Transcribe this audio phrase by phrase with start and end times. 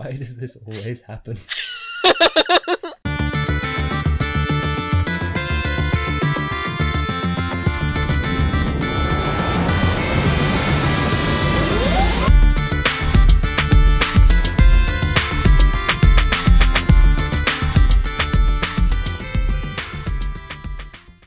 [0.00, 1.36] Why does this always happen?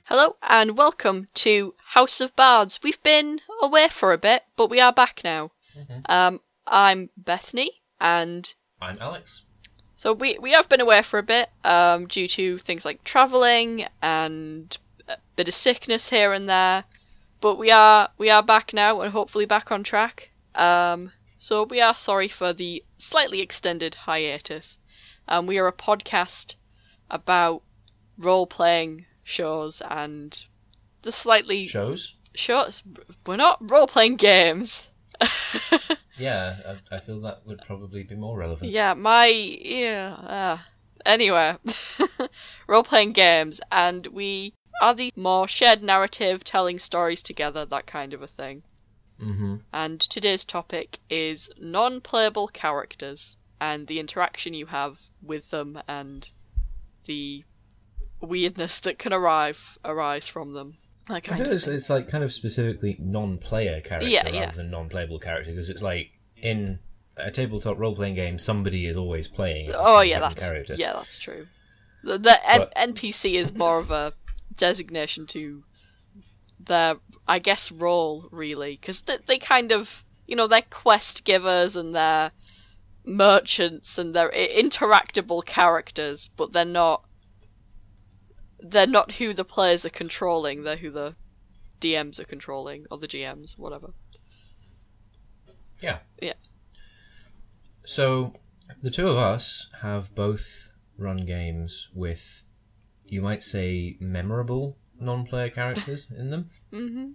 [0.06, 2.80] Hello and welcome to House of Bards.
[2.82, 5.52] We've been away for a bit, but we are back now.
[6.10, 8.52] Um, I'm Bethany, and
[8.84, 9.44] I'm Alex.
[9.96, 13.86] so we we have been away for a bit um, due to things like travelling
[14.02, 14.78] and
[15.08, 16.84] a bit of sickness here and there.
[17.42, 20.32] But we are we are back now and hopefully back on track.
[20.56, 24.78] Um, so we are sorry for the slightly extended hiatus.
[25.28, 26.56] Um, we are a podcast
[27.10, 27.64] about
[28.18, 30.46] role playing shows and
[31.02, 32.16] the slightly Shows?
[32.34, 32.84] shows.
[33.26, 34.88] We're not role playing games.
[36.18, 36.58] Yeah,
[36.92, 38.72] I, I feel that would probably be more relevant.
[38.72, 40.14] Yeah, my yeah.
[40.14, 40.58] Uh,
[41.06, 41.58] anyway,
[42.68, 48.14] role playing games, and we are the more shared narrative, telling stories together, that kind
[48.14, 48.64] of a thing.
[49.20, 49.56] Mm-hmm.
[49.72, 56.30] And today's topic is non playable characters and the interaction you have with them and
[57.06, 57.44] the
[58.20, 60.78] weirdness that can arrive arise from them.
[61.08, 64.52] That I of it's, it's like kind of specifically non-player character Yeah, rather yeah.
[64.52, 66.80] than non-playable character because it's like in
[67.18, 69.72] a tabletop role-playing game, somebody is always playing.
[69.74, 70.76] Oh yeah, that's character.
[70.78, 71.48] yeah, that's true.
[72.04, 74.14] The, the N- NPC is more of a
[74.56, 75.64] designation to
[76.60, 76.96] their,
[77.28, 81.94] I guess, role really, because they, they kind of, you know, they're quest givers and
[81.96, 82.32] they're
[83.06, 87.03] merchants and they're interactable characters, but they're not.
[88.64, 90.64] They're not who the players are controlling.
[90.64, 91.16] They're who the
[91.82, 93.92] DMs are controlling or the GMs, whatever.
[95.82, 96.00] Yeah.
[96.22, 96.34] Yeah.
[97.86, 98.34] So
[98.82, 102.44] the two of us have both run games with,
[103.06, 106.50] you might say, memorable non-player characters in them.
[106.72, 107.12] hmm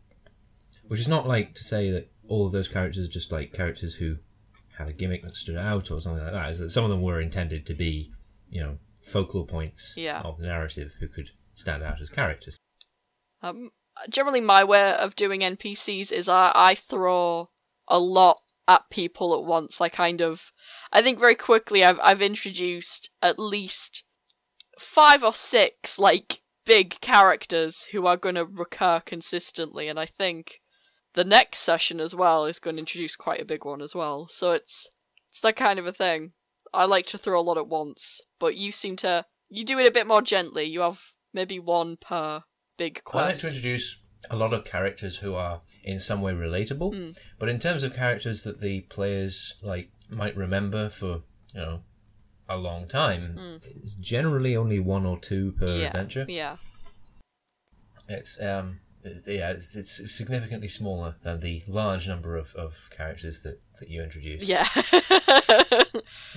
[0.87, 3.95] Which is not like to say that all of those characters are just like characters
[3.95, 4.17] who
[4.77, 6.51] had a gimmick that stood out or something like that.
[6.51, 8.13] Is that some of them were intended to be,
[8.51, 10.21] you know, focal points Yeah.
[10.21, 12.59] of narrative who could stand out as characters.
[13.43, 13.71] Um,
[14.09, 17.51] generally, my way of doing NPCs is I, I throw
[17.87, 19.81] a lot at people at once.
[19.81, 20.53] I kind of,
[20.93, 24.05] I think very quickly I've I've introduced at least
[24.79, 30.61] five or six like big characters who are going to recur consistently, and I think
[31.15, 34.29] the next session as well is going to introduce quite a big one as well.
[34.29, 34.91] So it's
[35.33, 36.33] it's that kind of a thing.
[36.75, 39.89] I like to throw a lot at once, but you seem to you do it
[39.89, 40.65] a bit more gently.
[40.65, 41.01] You have
[41.39, 42.43] maybe one per
[42.77, 43.25] big quest.
[43.25, 43.87] I like to introduce
[44.29, 47.19] a lot of characters who are in some way relatable, Mm.
[47.39, 51.13] but in terms of characters that the players like might remember for
[51.55, 51.83] you know
[52.49, 53.23] a long time,
[53.63, 56.27] it's generally only one or two per yeah, adventure.
[56.29, 56.57] Yeah.
[58.09, 58.81] It's um
[59.27, 64.03] yeah, it's, it's significantly smaller than the large number of, of characters that, that you
[64.03, 64.43] introduce.
[64.45, 64.67] Yeah.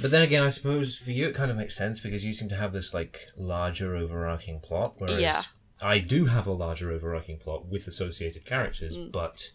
[0.01, 2.49] But then again, I suppose for you it kind of makes sense because you seem
[2.49, 5.43] to have this like larger overarching plot, whereas Yeah.
[5.81, 9.11] I do have a larger overarching plot with associated characters, Mm.
[9.11, 9.51] but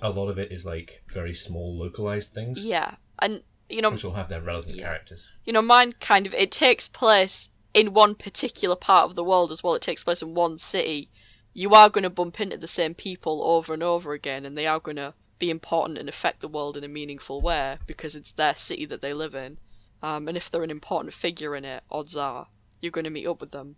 [0.00, 2.96] a lot of it is like very small localized things, yeah.
[3.18, 4.84] And you know, which will have their relevant Yeah.
[4.84, 5.24] characters.
[5.44, 9.50] you know, mine kind of it takes place in one particular part of the world
[9.50, 9.74] as well.
[9.74, 11.10] It takes place in one city.
[11.54, 14.66] You are going to bump into the same people over and over again, and they
[14.66, 18.32] are going to be important and affect the world in a meaningful way because it's
[18.32, 19.58] their city that they live in.
[20.02, 22.46] Um, and if they're an important figure in it, odds are
[22.80, 23.76] you're going to meet up with them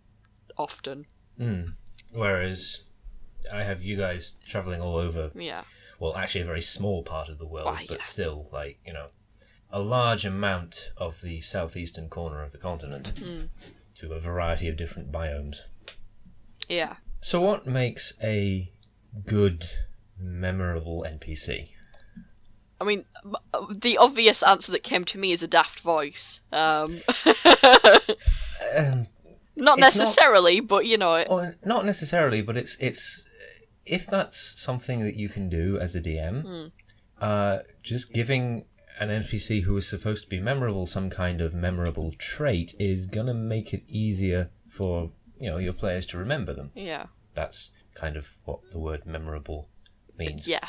[0.57, 1.05] often.
[1.39, 1.73] Mm.
[2.11, 2.81] Whereas
[3.51, 5.63] I have you guys traveling all over Yeah.
[5.99, 8.03] well, actually a very small part of the world, but yeah.
[8.03, 9.07] still, like, you know,
[9.69, 13.49] a large amount of the southeastern corner of the continent Mm.
[13.95, 15.57] to a variety of different biomes.
[16.69, 16.95] Yeah.
[17.27, 18.69] So, what makes a
[19.25, 19.65] good,
[20.19, 21.69] memorable NPC?
[22.79, 23.05] I mean,
[23.71, 26.41] the obvious answer that came to me is a daft voice.
[26.51, 27.01] Um,
[28.77, 29.07] Um,
[29.55, 33.23] not It's not- necessarily, but you know, it, or not necessarily, but it's it's
[33.85, 36.65] if that's something that you can do as a DM, Hmm.
[37.23, 38.65] uh, just giving
[38.99, 43.33] an NPC who is supposed to be memorable some kind of memorable trait is gonna
[43.33, 46.71] make it easier for you know your players to remember them.
[46.75, 49.69] yeah, That's kind of what the word memorable
[50.17, 50.47] means.
[50.47, 50.67] yeah,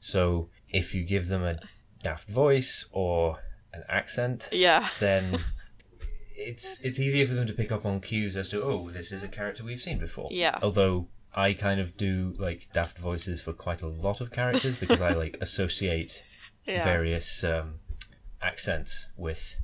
[0.00, 1.56] So if you give them a
[2.02, 3.38] daft voice or
[3.72, 5.38] an accent, yeah, then
[6.36, 9.22] it's it's easier for them to pick up on cues as to oh this is
[9.22, 10.28] a character we've seen before.
[10.30, 10.58] Yeah.
[10.62, 15.00] Although I kind of do like daft voices for quite a lot of characters because
[15.00, 16.24] I like associate
[16.66, 16.84] yeah.
[16.84, 17.80] various um,
[18.40, 19.56] accents with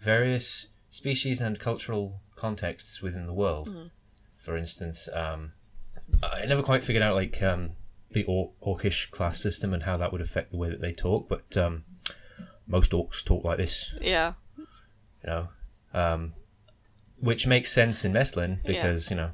[0.00, 3.90] various species and cultural contexts within the world.
[4.36, 5.52] For instance, um,
[6.22, 7.70] I never quite figured out like um,
[8.10, 11.28] the or- orcish class system and how that would affect the way that they talk,
[11.28, 11.84] but um,
[12.66, 14.34] most orcs talk like this, Yeah.
[14.58, 14.66] you
[15.26, 15.48] know,
[15.94, 16.34] um,
[17.20, 19.30] which makes sense in Meslin because you know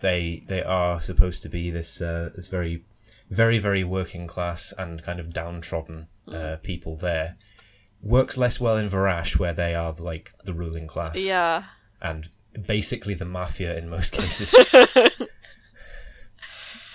[0.00, 2.84] they they are supposed to be this uh, this very
[3.30, 7.36] very very working class and kind of downtrodden uh, people there.
[8.02, 11.64] Works less well in Varash where they are like the ruling class Yeah.
[12.02, 12.28] and
[12.66, 14.54] basically the mafia in most cases.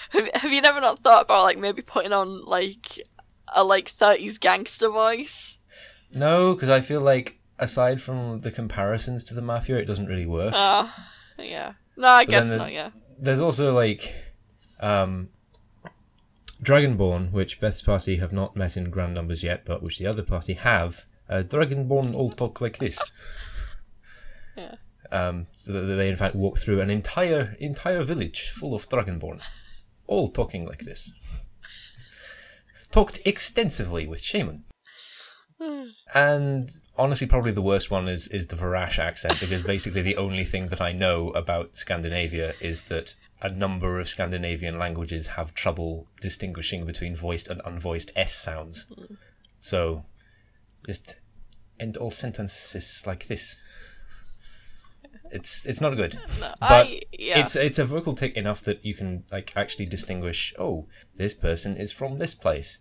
[0.09, 2.99] Have, have you never not thought about like maybe putting on like
[3.55, 5.57] a like 30s gangster voice?
[6.11, 10.25] no, because I feel like aside from the comparisons to the mafia, it doesn't really
[10.25, 10.53] work.
[10.55, 11.73] Ah, yeah.
[11.97, 12.71] No, I But guess not.
[12.71, 12.89] Yeah.
[13.19, 14.15] There's also like
[14.79, 15.29] um,
[16.63, 20.23] Dragonborn, which Beth's party have not met in grand numbers yet, but which the other
[20.23, 21.05] party have.
[21.29, 22.97] Uh, Dragonborn all talk like this.
[24.57, 24.75] Yeah.
[25.11, 29.41] Um, so that they in fact walk through an entire entire village full of Dragonborn,
[30.09, 31.11] all talking like this.
[32.91, 34.65] Talked extensively with Shaman.
[36.13, 40.43] And honestly, probably the worst one is is the Varash accent because basically the only
[40.43, 46.07] thing that I know about Scandinavia is that a number of Scandinavian languages have trouble
[46.19, 48.85] distinguishing between voiced and unvoiced s sounds.
[49.61, 50.05] So,
[50.85, 51.15] just
[51.79, 53.57] end all sentences like this.
[55.31, 57.39] It's it's not good, No, but I yeah.
[57.39, 60.53] it's it's a vocal tick enough that you can like actually distinguish.
[60.57, 60.87] Oh,
[61.17, 62.79] this person is from this place,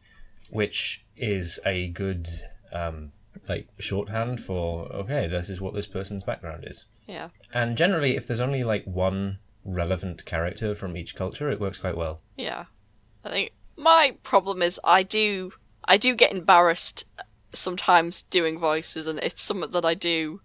[0.51, 2.29] which is a good
[2.73, 3.13] um,
[3.49, 6.85] like shorthand for okay, this is what this person's background is.
[7.07, 7.29] yeah.
[7.53, 11.97] And generally, if there's only like one relevant character from each culture, it works quite
[11.97, 12.21] well.
[12.37, 12.65] Yeah.
[13.25, 15.53] I think my problem is I do
[15.85, 17.05] I do get embarrassed
[17.53, 20.41] sometimes doing voices and it's something that I do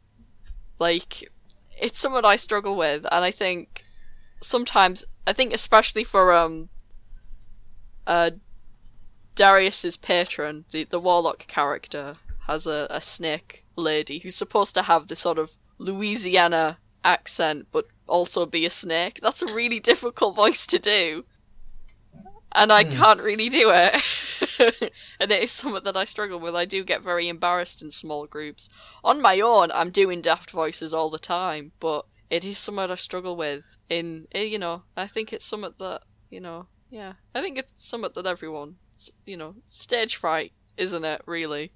[0.80, 1.30] like
[1.80, 3.84] it's something I struggle with and I think
[4.42, 6.70] sometimes I think especially for um
[8.06, 8.32] uh
[9.36, 12.18] Darius's patron, the the warlock character,
[12.48, 17.88] has a, a snake lady who's supposed to have this sort of Louisiana accent but
[18.08, 19.20] also be a snake.
[19.22, 21.26] That's a really difficult voice to do.
[22.56, 24.02] And I can't really do it.
[25.20, 26.56] and it is something that I struggle with.
[26.56, 28.70] I do get very embarrassed in small groups.
[29.04, 32.96] On my own, I'm doing daft voices all the time, but it is something I
[32.96, 33.64] struggle with.
[33.90, 37.14] In, eh, you know, I think it's something that, you know, yeah.
[37.34, 38.76] I think it's something that everyone,
[39.26, 41.72] you know, stage fright, isn't it, really?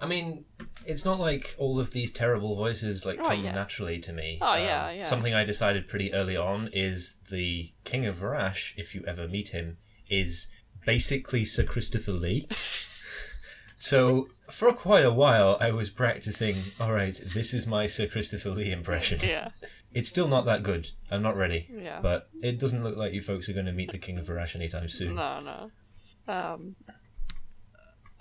[0.00, 0.44] I mean,
[0.84, 3.52] it's not like all of these terrible voices like Oh, come yeah.
[3.52, 4.38] naturally to me.
[4.42, 5.04] Oh, Um, yeah, yeah.
[5.04, 9.48] Something I decided pretty early on is the King of Varash, if you ever meet
[9.48, 9.78] him,
[10.08, 10.48] is
[10.84, 12.48] basically Sir Christopher Lee.
[13.78, 16.56] so for quite a while, I was practicing.
[16.78, 19.20] All right, this is my Sir Christopher Lee impression.
[19.22, 19.50] Yeah.
[19.92, 20.90] It's still not that good.
[21.10, 21.68] I'm not ready.
[21.72, 22.00] Yeah.
[22.00, 24.56] But it doesn't look like you folks are going to meet the King of Varash
[24.56, 25.14] anytime soon.
[25.14, 25.70] No, no.
[26.26, 26.74] Um,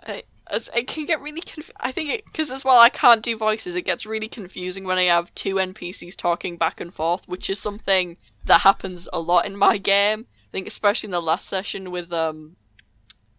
[0.06, 3.24] I, as it can get really conf- I think it because as well I can't
[3.24, 3.76] do voices.
[3.76, 7.60] It gets really confusing when I have two NPCs talking back and forth, which is
[7.60, 10.28] something that happens a lot in my game.
[10.54, 12.58] I think especially in the last session with um,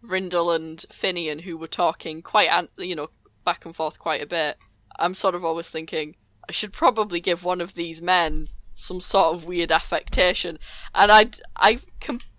[0.01, 3.07] Rindle and Finian, who were talking quite an- you know
[3.45, 4.57] back and forth quite a bit.
[4.99, 6.17] I'm sort of always thinking
[6.49, 10.59] I should probably give one of these men some sort of weird affectation,
[10.93, 11.79] and I I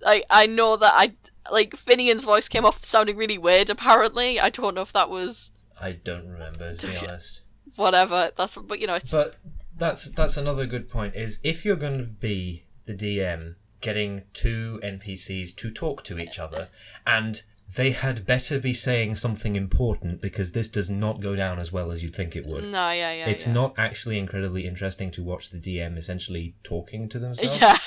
[0.05, 1.15] I I know that I
[1.51, 3.71] like Finian's voice came off sounding really weird.
[3.71, 7.41] Apparently, I don't know if that was I don't remember, to be honest.
[7.77, 8.31] whatever.
[8.37, 9.37] That's but you know it's But
[9.75, 11.15] that's that's another good point.
[11.17, 13.55] Is if you're going to be the DM,
[13.89, 16.69] getting two NPCs to talk to each other,
[17.07, 17.43] and
[17.77, 21.91] they had better be saying something important because this does not go down as well
[21.93, 22.65] as you'd think it would.
[22.65, 23.53] no yeah yeah it's yeah.
[23.61, 27.59] not actually incredibly interesting to watch the DM essentially talking to themselves.
[27.59, 27.77] yeah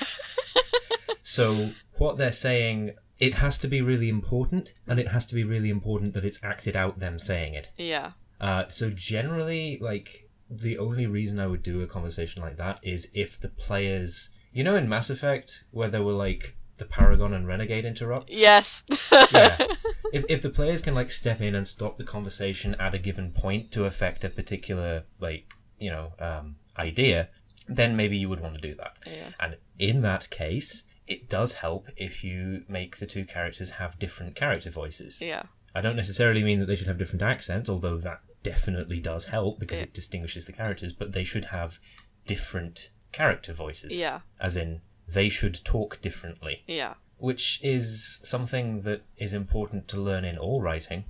[1.21, 5.43] So what they're saying, it has to be really important, and it has to be
[5.43, 7.67] really important that it's acted out them saying it.
[7.77, 12.79] yeah Uh, so generally, like the only reason I would do a conversation like that
[12.81, 17.33] is if the players, you know, in Mass Effect where there were like the Paragon
[17.33, 18.35] and Renegade interrupts.
[18.37, 18.83] yes
[19.31, 19.57] Yeah.
[20.11, 23.31] If if the players can like step in and stop the conversation at a given
[23.31, 27.29] point to affect a particular like you know um, idea,
[27.67, 28.93] then maybe you would want to do that.
[29.05, 29.29] Yeah.
[29.39, 34.35] And in that case, it does help if you make the two characters have different
[34.35, 35.21] character voices.
[35.21, 35.43] yeah
[35.75, 39.59] I don't necessarily mean that they should have different accents, although that definitely does help
[39.59, 39.83] because Yeah.
[39.83, 41.77] it distinguishes the characters, but they should have
[42.25, 43.97] different character voices.
[43.97, 49.99] yeah As in, they should talk differently, yeah which is something that is important to
[49.99, 51.03] learn in all writing.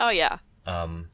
[0.00, 1.10] oh yeah Um,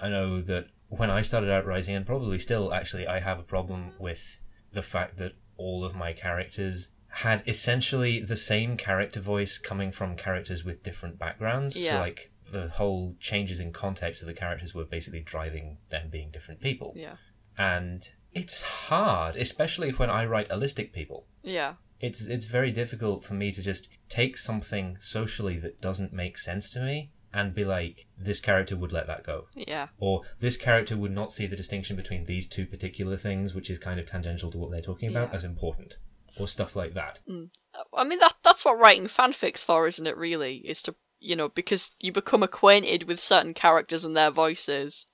[0.00, 3.42] I know that when I started out writing, and probably still, actually, I have a
[3.42, 4.38] problem with
[4.72, 10.16] the fact that all of my characters had essentially the same character voice coming from
[10.16, 11.76] characters with different backgrounds.
[11.76, 11.92] Yeah.
[11.92, 16.30] So, like, the whole changes in context of the characters were basically driving them being
[16.30, 16.92] different people.
[16.96, 17.16] Yeah.
[17.58, 21.26] And it's hard, especially when I write allistic people.
[21.42, 21.74] Yeah.
[22.00, 26.70] It's it's very difficult for me to just take something socially that doesn't make sense
[26.70, 29.46] to me and be like, this character would let that go.
[29.54, 29.88] Yeah.
[29.98, 33.78] Or this character would not see the distinction between these two particular things, which is
[33.78, 35.34] kind of tangential to what they're talking about, Yeah.
[35.34, 35.98] as important.
[36.38, 37.18] Or stuff like that.
[37.28, 37.50] Mm.
[37.92, 40.16] I mean that that's what writing fanfics for, isn't it?
[40.16, 45.06] Really, is to you know because you become acquainted with certain characters and their voices,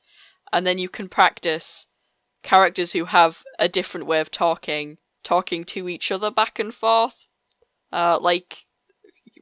[0.53, 1.87] and then you can practice
[2.45, 7.27] characters who have a different way of talking, talking to each other back and forth.
[7.93, 8.67] Uh, like,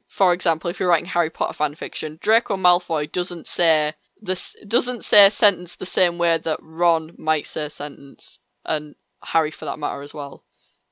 [0.09, 3.92] for example, if you're writing Harry Potter fan fiction, Draco Malfoy doesn't say
[4.23, 8.94] this doesn't say a sentence the same way that Ron might say a sentence, and
[9.25, 10.44] Harry for that matter as well.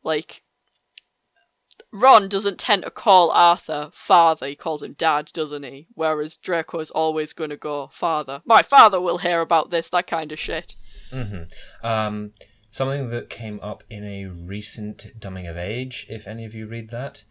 [0.02, 0.42] Like
[1.92, 5.86] Ron doesn't tend to call Arthur father, he calls him dad, doesn't he?
[5.94, 8.42] Whereas Draco is always going to go father.
[8.44, 10.74] My father will hear about this, that kind of shit.
[11.10, 11.42] Hmm
[11.82, 12.32] Um,
[12.70, 16.90] something that came up in a recent Dumbing of Age, if any of you read
[16.90, 17.24] that.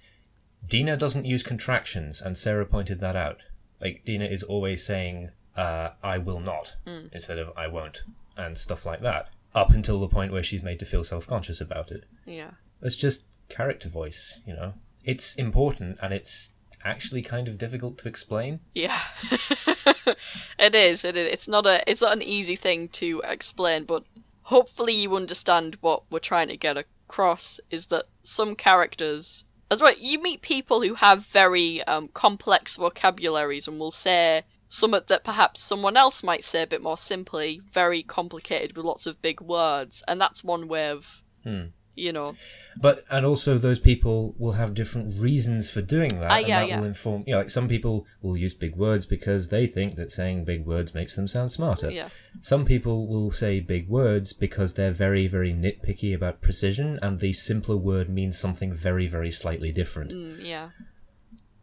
[0.67, 3.37] Dina doesn't use contractions, and Sarah pointed that out.
[3.79, 6.75] Like, Dina is always saying, uh, I will not,
[7.13, 8.03] instead of I won't,
[8.35, 9.29] and stuff like that.
[9.55, 12.03] Up until the point where she's made to feel self conscious about it.
[12.25, 12.51] Yeah.
[12.81, 14.73] It's just character voice, you know?
[15.03, 16.51] It's important, and it's
[16.83, 18.59] actually kind of difficult to explain.
[18.73, 18.99] Yeah.
[20.59, 21.31] it is, it is.
[21.31, 24.03] It's not a it's not an easy thing to explain, but
[24.43, 29.93] hopefully you understand what we're trying to get across is that some characters as well
[29.99, 35.61] you meet people who have very um, complex vocabularies and will say something that perhaps
[35.61, 40.03] someone else might say a bit more simply, very complicated with lots of big words,
[40.07, 41.67] and that's one way of Hmm.
[41.95, 42.35] You know
[42.81, 46.69] But and also those people will have different reasons for doing that, and yeah, that
[46.69, 46.79] yeah.
[46.79, 47.23] will inform.
[47.27, 50.65] You know, like some people will use big words because they think that saying big
[50.65, 51.91] words makes them sound smarter.
[51.91, 52.09] yeah.
[52.41, 57.33] Some people will say big words because they're very, very nitpicky about precision, and the
[57.33, 60.11] simpler word means something very, very slightly different.
[60.11, 60.69] Mm, yeah.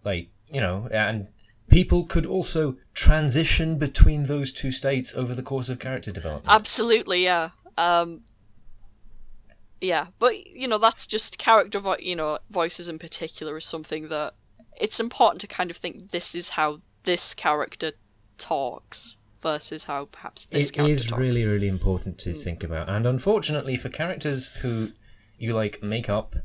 [0.05, 1.29] Like you know, and
[1.69, 6.55] people could also transition between those two states over the course of character development.
[6.55, 7.51] Absolutely, yeah.
[7.79, 8.23] Um,
[9.81, 14.09] yeah, but you know that's just character, vo- you know, voices in particular is something
[14.09, 14.35] that
[14.79, 17.93] it's important to kind of think this is how this character
[18.39, 21.21] talks versus how perhaps this It is talks.
[21.21, 22.41] really, really important to hmm.
[22.41, 22.89] think about.
[22.89, 24.93] And unfortunately, for characters who
[25.39, 26.37] you like make up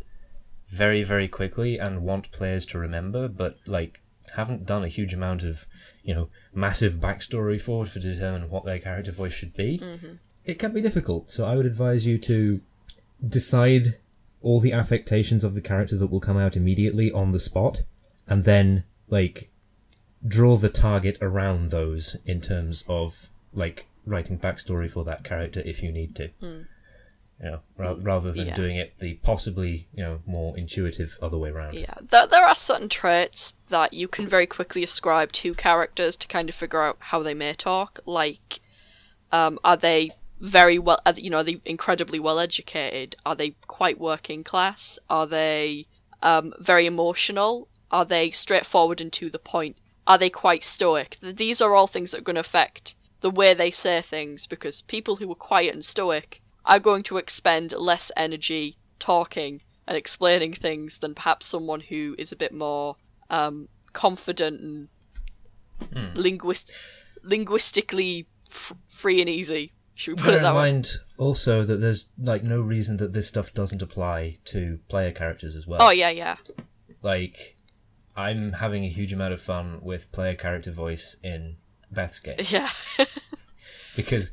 [0.67, 4.01] very, very quickly and want players to remember, but like
[4.35, 5.65] haven't done a huge amount of,
[6.03, 10.13] you know, massive backstory for to determine what their character voice should be, mm-hmm.
[10.45, 11.31] it can be difficult.
[11.31, 12.61] So I would advise you to
[13.25, 13.97] decide
[14.41, 17.83] all the affectations of the character that will come out immediately on the spot,
[18.27, 19.49] and then like
[20.25, 25.83] draw the target around those in terms of like writing backstory for that character if
[25.83, 26.29] you need to.
[26.41, 28.55] You know, ra- rather than yeah.
[28.55, 31.73] doing it the possibly you know more intuitive other way around.
[31.73, 36.27] Yeah, there, there are certain traits that you can very quickly ascribe to characters to
[36.27, 37.99] kind of figure out how they may talk.
[38.05, 38.59] Like,
[39.31, 40.11] um, are they
[40.41, 43.15] very well, you know, are they incredibly well educated?
[43.25, 44.97] Are they quite working class?
[45.09, 45.85] Are they
[46.23, 47.69] um, very emotional?
[47.91, 49.77] Are they straightforward and to the point?
[50.07, 51.17] Are they quite stoic?
[51.21, 54.81] These are all things that are going to affect the way they say things because
[54.81, 60.53] people who are quiet and stoic are going to expend less energy talking and explaining
[60.53, 62.95] things than perhaps someone who is a bit more
[63.29, 64.87] um, confident and
[66.15, 66.71] linguist-
[67.23, 69.71] linguistically f- free and easy.
[69.95, 70.61] Should we put Bear it in that way?
[70.61, 75.55] mind also that there's like no reason that this stuff doesn't apply to player characters
[75.55, 75.79] as well.
[75.81, 76.37] Oh yeah, yeah,
[77.01, 77.57] Like,
[78.15, 81.57] I'm having a huge amount of fun with player character voice in
[81.91, 82.69] Beth's game yeah,
[83.95, 84.31] because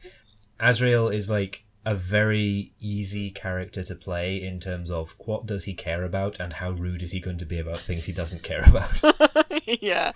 [0.61, 5.73] Azrael is like a very easy character to play in terms of what does he
[5.73, 8.63] care about and how rude is he going to be about things he doesn't care
[8.67, 9.01] about.
[9.65, 10.13] yeah.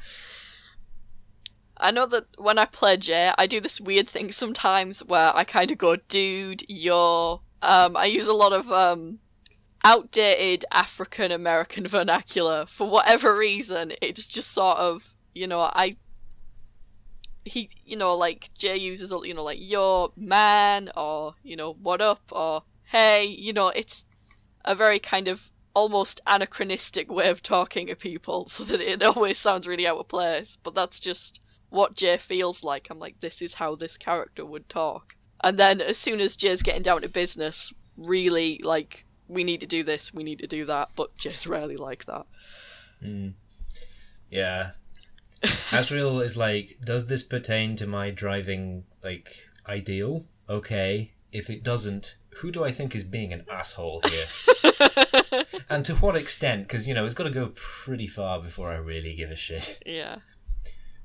[1.83, 5.43] I know that when I play Jay, I do this weird thing sometimes where I
[5.45, 9.19] kind of go, "Dude, you're." Um, I use a lot of um,
[9.85, 13.93] outdated African American vernacular for whatever reason.
[14.01, 15.97] It's just sort of, you know, I.
[17.45, 22.01] He, you know, like Jay uses, you know, like "your man" or you know, "what
[22.01, 24.05] up" or "hey," you know, it's
[24.65, 29.39] a very kind of almost anachronistic way of talking to people so that it always
[29.39, 31.41] sounds really out of place but that's just
[31.73, 32.89] what Jay feels like.
[32.91, 35.17] I'm like, this is how this character would talk.
[35.43, 39.67] And then as soon as Jay's getting down to business, really like, we need to
[39.67, 42.27] do this, we need to do that, but Jay's rarely like that.
[43.03, 43.33] Mm.
[44.31, 44.73] Yeah.
[45.73, 50.27] Azrael is like, does this pertain to my driving like ideal?
[50.51, 51.13] Okay.
[51.33, 54.27] If it doesn't, who do I think is being an asshole here?
[55.71, 56.69] and to what extent?
[56.69, 59.83] Because you know it's got to go pretty far before I really give a shit.
[59.87, 60.19] Yeah.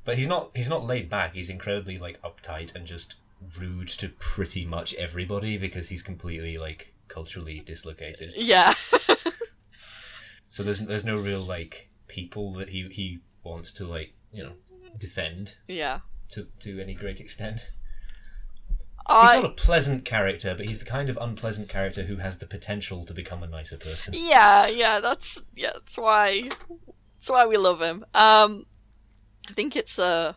[0.07, 0.51] But he's not.
[0.55, 1.33] He's not laid back.
[1.33, 3.15] He's incredibly like uptight and just
[3.59, 8.31] rude to pretty much everybody because he's completely like culturally dislocated.
[8.37, 8.73] Yeah.
[10.49, 14.53] so there's there's no real like people that he he wants to like you know
[14.97, 15.55] defend.
[15.67, 15.99] Yeah.
[16.29, 17.71] To to any great extent.
[19.07, 19.33] I...
[19.33, 22.47] He's not a pleasant character, but he's the kind of unpleasant character who has the
[22.47, 24.13] potential to become a nicer person.
[24.15, 26.43] Yeah, yeah, that's yeah, that's why
[27.19, 28.05] that's why we love him.
[28.13, 28.67] Um
[29.47, 30.33] I think it's uh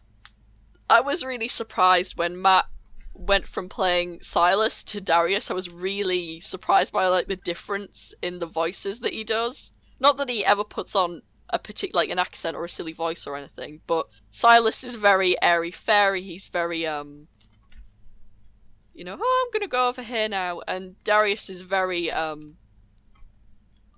[0.89, 2.67] I was really surprised when Matt
[3.15, 5.51] went from playing Silas to Darius.
[5.51, 9.73] I was really surprised by like the difference in the voices that he does.
[9.99, 13.27] Not that he ever puts on a particular like an accent or a silly voice
[13.27, 16.23] or anything, but Silas is very airy fairy.
[16.23, 17.29] He's very um
[19.01, 20.61] you know, oh, I'm gonna go over here now.
[20.69, 22.57] And Darius is very, um,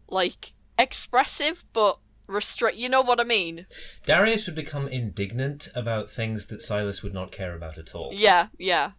[0.08, 1.98] like, expressive, but
[2.32, 2.76] restrict.
[2.76, 3.66] You know what I mean?
[4.06, 8.10] Darius would become indignant about things that Silas would not care about at all.
[8.12, 8.92] Yeah, yeah.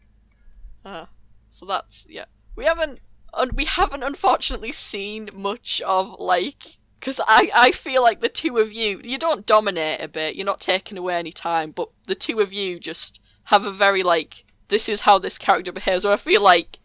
[0.85, 1.05] Uh,
[1.49, 2.25] so that's yeah.
[2.55, 2.99] We haven't,
[3.33, 6.77] un- we haven't unfortunately seen much of like.
[6.99, 10.45] Because I, I feel like the two of you, you don't dominate a bit, you're
[10.45, 14.45] not taking away any time, but the two of you just have a very, like,
[14.69, 16.05] this is how this character behaves.
[16.05, 16.79] Or I feel like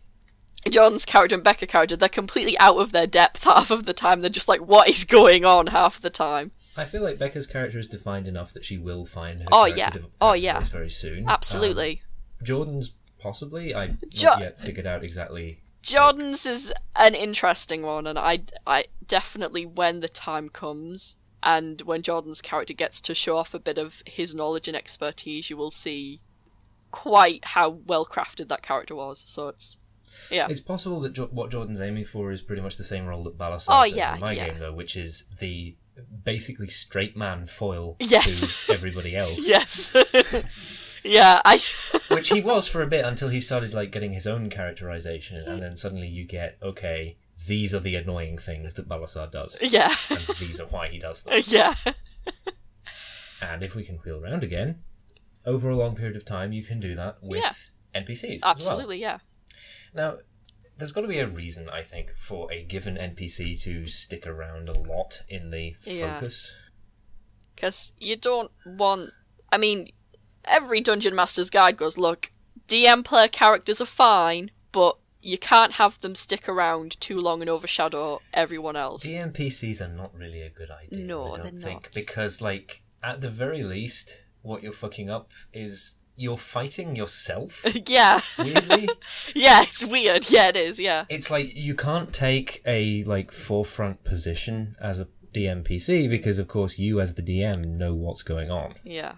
[0.68, 4.20] John's character and Becca character, they're completely out of their depth half of the time.
[4.20, 6.52] They're just like, what is going on half the time.
[6.76, 9.92] I feel like Becca's character is defined enough that she will find her oh yeah
[10.20, 11.28] oh yeah very soon.
[11.28, 12.02] Absolutely.
[12.40, 13.74] Um, Jordan's possibly.
[13.74, 15.60] I jo- not yet figured out exactly.
[15.82, 16.52] Jordan's like...
[16.52, 22.42] is an interesting one, and I I definitely when the time comes and when Jordan's
[22.42, 26.20] character gets to show off a bit of his knowledge and expertise, you will see
[26.90, 29.22] quite how well crafted that character was.
[29.26, 29.78] So it's
[30.30, 30.46] yeah.
[30.48, 33.38] It's possible that jo- what Jordan's aiming for is pretty much the same role that
[33.38, 34.48] Balasar oh, yeah, in my yeah.
[34.48, 35.76] game, though, which is the
[36.24, 38.66] basically straight man foil yes.
[38.66, 39.46] to everybody else.
[39.46, 39.92] yes.
[41.04, 41.60] yeah, I.
[42.08, 45.62] which he was for a bit until he started like getting his own characterization, and
[45.62, 47.16] then suddenly you get okay.
[47.46, 49.56] These are the annoying things that Balasar does.
[49.60, 49.94] Yeah.
[50.10, 51.40] And these are why he does them.
[51.46, 51.76] Yeah.
[53.40, 54.82] and if we can wheel around again,
[55.46, 57.42] over a long period of time, you can do that with
[57.94, 58.00] yeah.
[58.02, 58.40] NPCs.
[58.42, 59.12] Absolutely, well.
[59.12, 59.18] yeah.
[59.94, 60.18] Now,
[60.76, 64.68] there's got to be a reason, I think, for a given NPC to stick around
[64.68, 66.52] a lot in the focus.
[67.54, 69.10] Because you don't want.
[69.50, 69.88] I mean,
[70.44, 72.30] every Dungeon Master's Guide goes look,
[72.68, 77.50] DM player characters are fine, but you can't have them stick around too long and
[77.50, 79.04] overshadow everyone else.
[79.04, 81.04] DMPCs are not really a good idea.
[81.04, 81.88] No, I don't they're not.
[81.92, 87.64] Because, like, at the very least, what you're fucking up is you're fighting yourself.
[87.86, 88.20] yeah.
[88.38, 88.88] Weirdly.
[89.34, 90.30] yeah, it's weird.
[90.30, 90.78] Yeah, it is.
[90.78, 91.04] Yeah.
[91.08, 96.78] It's like you can't take a like forefront position as a DMPC because, of course,
[96.78, 98.74] you as the DM know what's going on.
[98.82, 99.14] Yeah.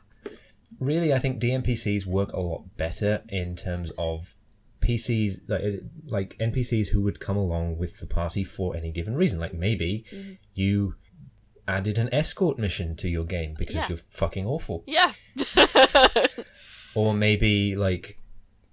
[0.79, 4.35] Really, I think DMPCs work a lot better in terms of
[4.81, 9.41] PCs, like, like NPCs who would come along with the party for any given reason.
[9.41, 10.33] Like maybe mm-hmm.
[10.55, 10.95] you
[11.67, 13.89] added an escort mission to your game because yeah.
[13.89, 14.85] you're fucking awful.
[14.87, 15.13] Yeah.
[16.95, 18.19] or maybe like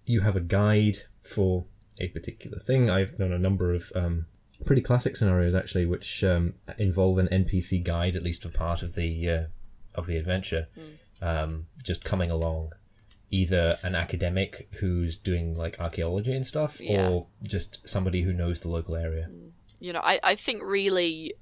[0.06, 1.66] you have a guide for
[2.00, 2.90] a particular thing.
[2.90, 4.26] I've done a number of um,
[4.66, 8.96] pretty classic scenarios actually, which um, involve an NPC guide at least for part of
[8.96, 9.44] the uh,
[9.96, 11.26] of the adventure, mm.
[11.26, 12.72] um, just coming along.
[13.30, 17.10] Either an academic who's doing like archaeology and stuff, yeah.
[17.10, 19.28] or just somebody who knows the local area.
[19.30, 19.50] Mm.
[19.82, 21.34] You know, I, I think really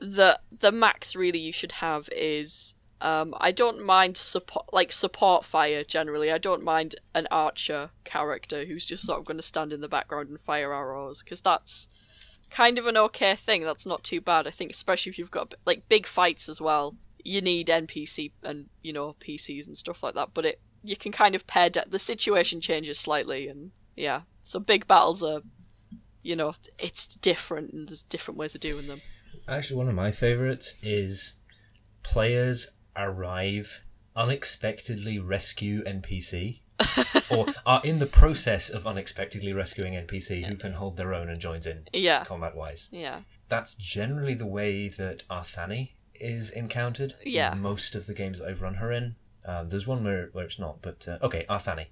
[0.00, 5.44] the the max really you should have is um, I don't mind support like support
[5.44, 6.30] fire generally.
[6.30, 9.88] I don't mind an archer character who's just sort of going to stand in the
[9.88, 11.88] background and fire arrows because that's
[12.48, 13.64] kind of an okay thing.
[13.64, 14.46] That's not too bad.
[14.46, 16.96] I think especially if you've got like big fights as well.
[17.24, 21.12] You need NPC and you know PCs and stuff like that, but it you can
[21.12, 24.22] kind of pair de- the situation changes slightly and yeah.
[24.42, 25.42] So big battles are
[26.22, 29.00] you know it's different and there's different ways of doing them
[29.48, 31.34] actually one of my favorites is
[32.02, 33.82] players arrive
[34.14, 36.60] unexpectedly rescue NPC
[37.30, 41.40] or are in the process of unexpectedly rescuing NPC who can hold their own and
[41.40, 42.24] joins in yeah.
[42.24, 42.88] combat wise.
[42.90, 43.20] Yeah.
[43.48, 47.54] That's generally the way that Arthani is encountered yeah.
[47.54, 49.16] most of the games that I've run her in.
[49.44, 51.86] Um, there's one where, where it's not, but uh, okay, Arthani.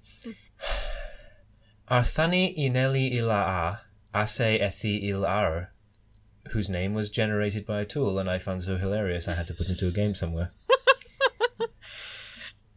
[1.89, 3.79] Arthani ineli ila'a
[4.13, 5.25] ase ethi il
[6.51, 9.53] whose name was generated by a tool and I found so hilarious I had to
[9.53, 10.51] put into a game somewhere.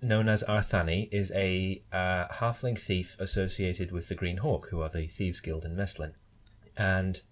[0.05, 4.91] Known as Arthani, is a uh, halfling thief associated with the Green Hawk, who are
[4.91, 6.13] the Thieves Guild in Meslin.
[6.77, 7.23] And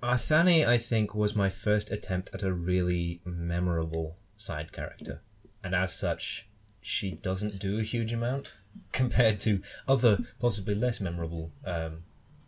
[0.00, 5.22] Arthani, I think, was my first attempt at a really memorable side character.
[5.64, 6.48] And as such,
[6.80, 8.54] she doesn't do a huge amount
[8.92, 12.04] compared to other, possibly less memorable um,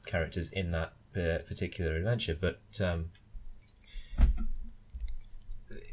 [0.07, 2.39] characters in that uh, particular adventure.
[2.41, 3.11] But um,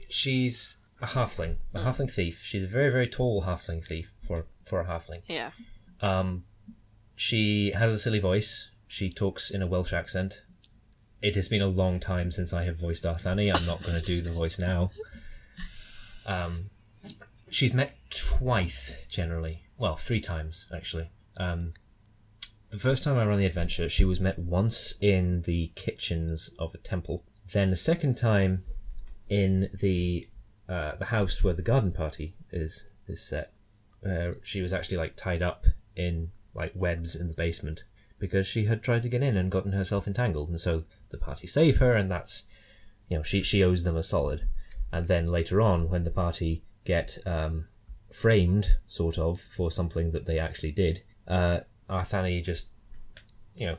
[0.10, 1.86] she's a halfling, a mm.
[1.86, 2.42] halfling thief.
[2.44, 5.22] She's a very, very tall halfling thief for, for a halfling.
[5.28, 5.52] Yeah.
[6.02, 6.46] Um,
[7.16, 8.70] she has a silly voice.
[8.88, 10.42] She talks in a Welsh accent.
[11.22, 13.54] It has been a long time since I have voiced Arthani.
[13.54, 14.92] I'm not going to do the voice now.
[16.26, 16.70] Um,
[17.50, 19.64] she's met twice, generally.
[19.78, 21.10] Well, three times, actually.
[21.38, 21.74] Um,
[22.70, 26.74] the first time I ran the adventure, she was met once in the kitchens of
[26.74, 27.24] a temple.
[27.52, 28.64] Then the second time
[29.30, 30.28] in the
[30.68, 33.54] uh, the house where the garden party is is set.
[34.06, 37.84] Uh, she was actually like tied up in like webs in the basement
[38.20, 41.48] because she had tried to get in and gotten herself entangled, and so the party
[41.48, 42.44] save her, and that's
[43.10, 44.48] you know she she owes them a solid.
[44.92, 47.68] And then later on, when the party get um,
[48.14, 52.68] framed, sort of, for something that they actually did, uh, Arthani just
[53.56, 53.78] you know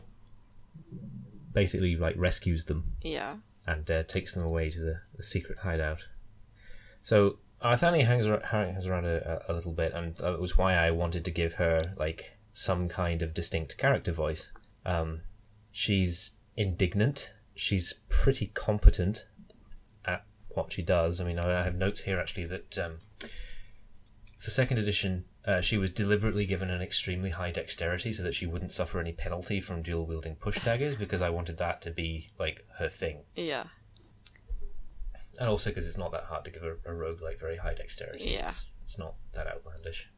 [1.57, 2.93] basically like rescues them.
[3.01, 3.37] Yeah.
[3.67, 6.07] And uh, takes them away to the, the secret hideout.
[7.07, 10.91] So Arthani hangs around, hangs around a, a, little bit, and that was why I
[10.91, 14.51] wanted to give her like some kind of distinct character voice.
[14.85, 15.21] Um,
[15.71, 17.31] she's indignant.
[17.55, 19.29] She's pretty competent
[20.05, 21.21] at what she does.
[21.21, 22.99] I mean, I have notes here actually that um,
[24.41, 28.47] for second edition, uh, she was deliberately given an extremely high dexterity so that she
[28.47, 32.31] wouldn't suffer any penalty from dual wielding push daggers because I wanted that to be
[32.37, 33.21] like her thing.
[33.37, 33.67] Yeah
[35.39, 37.75] and also because it's not that hard to give a, a rogue like very high
[37.75, 38.31] dexterity.
[38.31, 40.11] Yeah, it's, it's not that outlandish.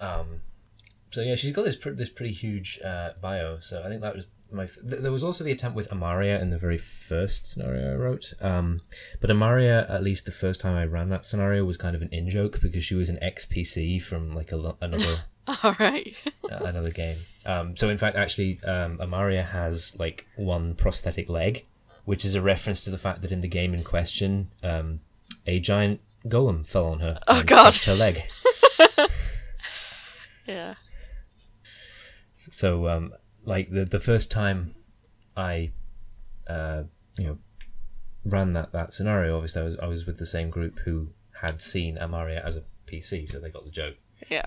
[0.00, 0.42] Um,
[1.10, 3.60] so yeah, she's got this pr- this pretty huge uh, bio.
[3.60, 4.64] So I think that was my.
[4.64, 8.34] F- there was also the attempt with Amaria in the very first scenario I wrote.
[8.40, 8.80] Um,
[9.20, 12.08] but Amaria, at least the first time I ran that scenario, was kind of an
[12.12, 15.22] in joke because she was an XPC from like a, another.
[15.62, 16.14] All right.
[16.52, 17.20] uh, another game.
[17.46, 21.64] Um, so in fact, actually, um, Amaria has like one prosthetic leg
[22.08, 25.00] which is a reference to the fact that in the game in question, um,
[25.46, 27.20] a giant golem fell on her.
[27.28, 27.76] Oh God!
[27.84, 28.22] Her leg.
[30.46, 30.72] yeah.
[32.38, 33.12] So, um,
[33.44, 34.74] like the the first time
[35.36, 35.72] I,
[36.46, 36.84] uh,
[37.18, 37.38] you know,
[38.24, 41.08] ran that that scenario, obviously I was I was with the same group who
[41.42, 43.96] had seen Amaria as a PC, so they got the joke.
[44.30, 44.46] Yeah.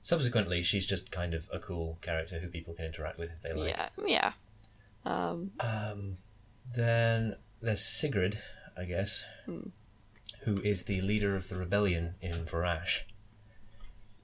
[0.00, 3.52] Subsequently, she's just kind of a cool character who people can interact with if they
[3.52, 3.76] like.
[3.76, 4.32] Yeah, yeah.
[5.04, 6.16] Um, um
[6.76, 8.38] then there's Sigrid,
[8.76, 9.70] I guess, mm.
[10.42, 13.02] who is the leader of the rebellion in Varash.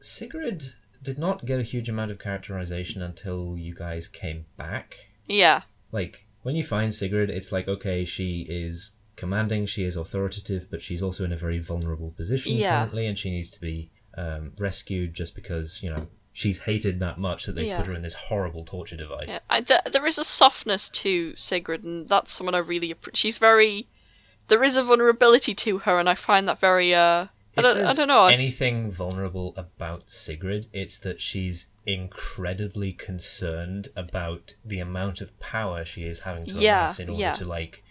[0.00, 0.62] Sigrid
[1.02, 5.08] did not get a huge amount of characterization until you guys came back.
[5.26, 5.62] Yeah.
[5.92, 10.80] Like, when you find Sigrid, it's like, okay, she is commanding, she is authoritative, but
[10.82, 12.80] she's also in a very vulnerable position yeah.
[12.80, 17.18] currently, and she needs to be um, rescued just because, you know, she's hated that
[17.18, 17.78] much that they yeah.
[17.78, 19.28] put her in this horrible torture device.
[19.28, 19.38] Yeah.
[19.48, 23.16] I, there is a softness to Sigrid, and that's someone I really appreciate.
[23.16, 23.88] She's very.
[24.48, 26.94] There is a vulnerability to her, and I find that very.
[26.94, 28.26] Uh, I don't, I don't know.
[28.26, 36.04] Anything vulnerable about Sigrid, it's that she's incredibly concerned about the amount of power she
[36.04, 37.32] is having to yeah, in order yeah.
[37.34, 37.82] to like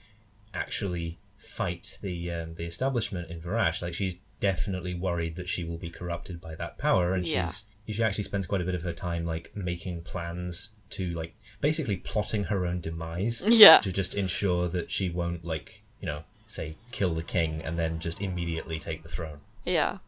[0.53, 3.81] actually fight the um, the establishment in Varash.
[3.81, 7.45] Like she's definitely worried that she will be corrupted by that power, and yeah.
[7.47, 11.35] she's she actually spends quite a bit of her time like making plans to like
[11.61, 13.43] basically plotting her own demise.
[13.45, 13.79] Yeah.
[13.79, 17.99] To just ensure that she won't like you know say kill the king and then
[17.99, 19.39] just immediately take the throne.
[19.65, 19.99] Yeah.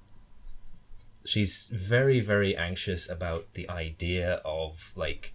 [1.25, 5.33] She's very very anxious about the idea of like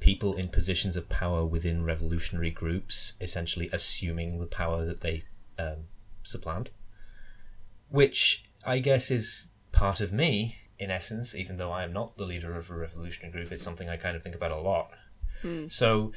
[0.00, 5.24] people in positions of power within revolutionary groups essentially assuming the power that they
[5.58, 5.84] um,
[6.22, 6.70] supplant,
[7.90, 12.24] which I guess is part of me in essence, even though I am not the
[12.24, 14.90] leader of a revolutionary group, it's something I kind of think about a lot.
[15.44, 15.70] Mm.
[15.70, 16.12] So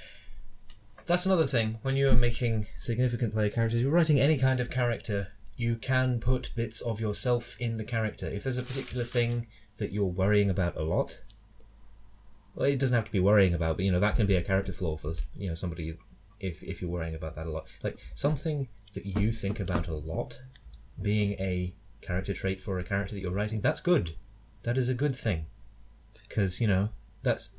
[1.05, 1.79] that's another thing.
[1.81, 6.51] When you're making significant player characters, you're writing any kind of character, you can put
[6.55, 8.27] bits of yourself in the character.
[8.27, 9.47] If there's a particular thing
[9.77, 11.19] that you're worrying about a lot,
[12.55, 14.41] well, it doesn't have to be worrying about, but you know that can be a
[14.41, 15.97] character flaw for you know somebody
[16.39, 17.65] if if you're worrying about that a lot.
[17.81, 20.41] Like something that you think about a lot,
[21.01, 24.15] being a character trait for a character that you're writing, that's good.
[24.63, 25.45] That is a good thing.
[26.13, 26.89] Because, you know,
[27.21, 27.51] that's.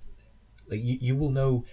[0.69, 1.65] Like, you, you will know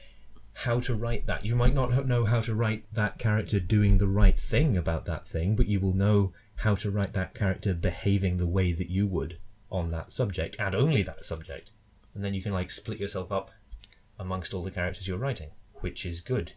[0.54, 1.46] how to write that.
[1.46, 5.26] You might not know how to write that character doing the right thing about that
[5.26, 9.08] thing, but you will know how to write that character behaving the way that you
[9.08, 9.40] would
[9.72, 11.72] on that subject and only that subject.
[12.14, 13.52] And then you can like split yourself up
[14.20, 16.52] amongst all the characters you're writing, which is good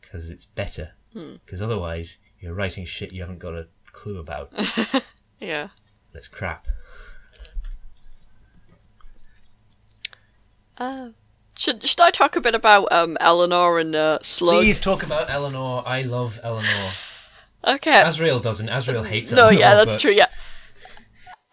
[0.00, 0.90] because it's better.
[1.12, 1.36] Hmm.
[1.44, 4.52] Because otherwise, you're writing shit you haven't got a clue about.
[5.40, 5.68] Yeah.
[6.12, 6.66] That's crap.
[10.78, 11.10] Uh,
[11.56, 14.62] should should I talk a bit about um Eleanor and uh, Slug?
[14.62, 15.82] Please talk about Eleanor.
[15.86, 16.90] I love Eleanor.
[17.66, 18.00] Okay.
[18.04, 18.68] Azrael doesn't.
[18.68, 19.60] Azrael hates no, Eleanor.
[19.60, 20.12] yeah, that's but- true.
[20.12, 20.26] Yeah.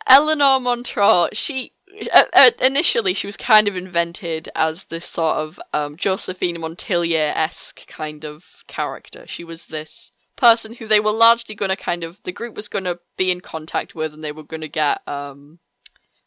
[0.07, 1.71] Eleanor Montreux, she
[2.13, 7.35] uh, uh, initially she was kind of invented as this sort of um, Josephine Montilyet
[7.35, 9.25] esque kind of character.
[9.25, 12.67] She was this person who they were largely going to kind of the group was
[12.67, 15.57] going to be in contact with, and they were going to get um,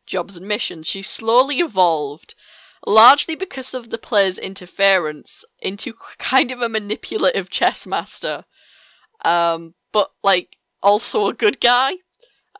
[0.07, 0.89] jobs and missions.
[0.89, 2.35] She slowly evolved,
[2.87, 8.45] largely because of the player's interference, into kind of a manipulative chess master.
[9.25, 11.95] Um, but like also a good guy.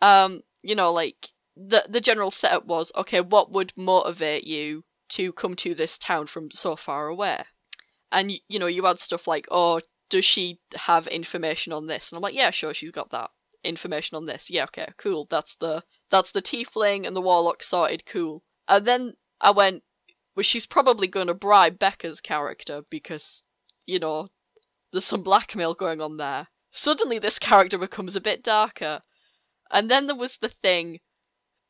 [0.01, 3.21] Um, you know, like the the general setup was okay.
[3.21, 7.45] What would motivate you to come to this town from so far away?
[8.11, 12.11] And you know, you had stuff like, oh, does she have information on this?
[12.11, 13.31] And I'm like, yeah, sure, she's got that
[13.65, 14.51] information on this.
[14.51, 15.27] Yeah, okay, cool.
[15.29, 18.07] That's the that's the tiefling and the warlock sorted.
[18.07, 18.43] Cool.
[18.67, 19.83] And then I went,
[20.39, 23.43] well, she's probably going to bribe Becca's character because
[23.87, 24.29] you know
[24.93, 26.47] there's some blackmail going on there.
[26.71, 29.01] Suddenly, this character becomes a bit darker.
[29.73, 31.01] And then there was the thing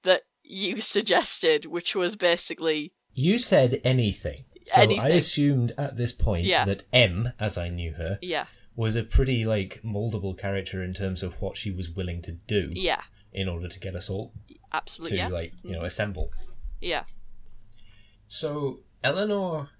[0.02, 4.44] that you suggested, which was basically You said anything.
[4.66, 6.66] So I assumed at this point Yeah.
[6.66, 11.22] that M, as I knew her, yeah, was a pretty like moldable character in terms
[11.22, 13.00] of what she was willing to do yeah,
[13.32, 14.34] in order to get us all
[14.74, 15.86] absolutely, to like you know mm.
[15.86, 16.30] assemble.
[16.82, 17.04] yeah,
[18.28, 19.70] So Eleanor,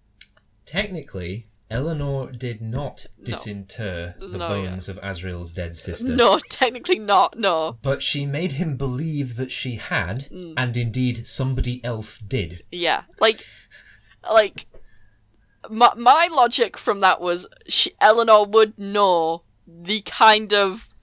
[0.64, 3.24] technically, Eleanor did not No.
[3.24, 6.08] disinter the No, bones of Azrael's dead sister.
[6.16, 10.54] no, technically not, no, But she made him believe that she had, Mm.
[10.56, 12.64] and indeed somebody else did.
[12.72, 13.44] yeah, like,
[14.30, 14.66] like,
[15.70, 20.94] my my logic from that was she, Eleanor would know the kind of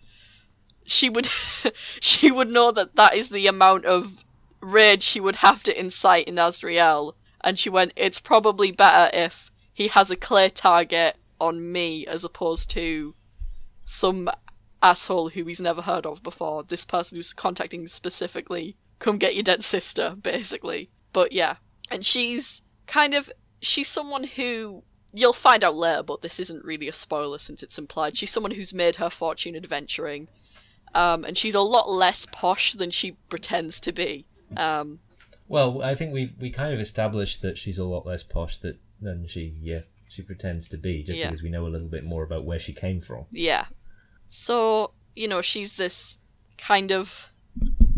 [0.86, 1.30] she would
[2.00, 4.24] she would know that that is the amount of
[4.62, 9.52] rage she would have to incite in Azrael, and she went, it's probably better if
[9.72, 13.14] he has a clear target on me as opposed to
[13.86, 14.30] some
[14.82, 16.64] asshole who he's never heard of before.
[16.64, 20.90] This person who's contacting specifically, come get your dead sister, basically.
[21.14, 21.58] But yeah,
[21.92, 23.32] and she's kind of
[23.62, 27.78] she's someone who you'll find out later, but this isn't really a spoiler since it's
[27.78, 28.18] implied.
[28.18, 30.28] She's someone who's made her fortune adventuring,
[30.96, 34.26] um, and she's a lot less posh than she pretends to be.
[34.58, 35.00] Um,
[35.48, 38.78] Well, I think we we kind of established that she's a lot less posh that,
[39.00, 41.28] than she yeah she pretends to be, just Yeah.
[41.28, 43.26] because we know a little bit more about where she came from.
[43.32, 43.66] Yeah.
[44.30, 46.20] So, you know, she's this
[46.58, 47.30] kind of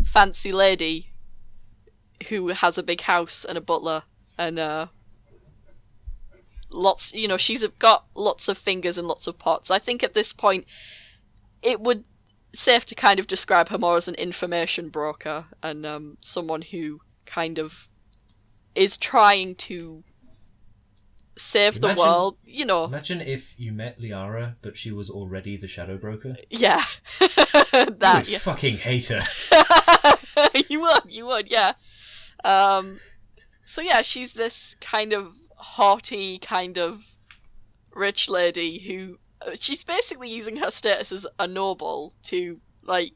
[0.04, 1.12] fancy lady
[2.28, 4.02] who has a big house and a butler
[4.36, 4.86] and uh
[6.70, 9.70] lots, you know, she's got lots of fingers and lots of pots.
[9.70, 10.64] I think at this point
[11.62, 12.04] it would
[12.52, 17.00] safe to kind of describe her more as an information broker and um someone who
[17.28, 17.88] kind of
[18.74, 20.02] is trying to
[21.36, 22.84] save the world, you know.
[22.84, 26.36] Imagine if you met Liara, but she was already the Shadow Broker.
[26.50, 26.82] Yeah.
[27.20, 27.28] You
[27.72, 28.38] that would yeah.
[28.38, 29.22] fucking hate her.
[30.68, 31.72] you would, you would, yeah.
[32.44, 33.00] Um,
[33.64, 37.02] so yeah, she's this kind of haughty, kind of
[37.94, 43.12] rich lady who uh, she's basically using her status as a noble to like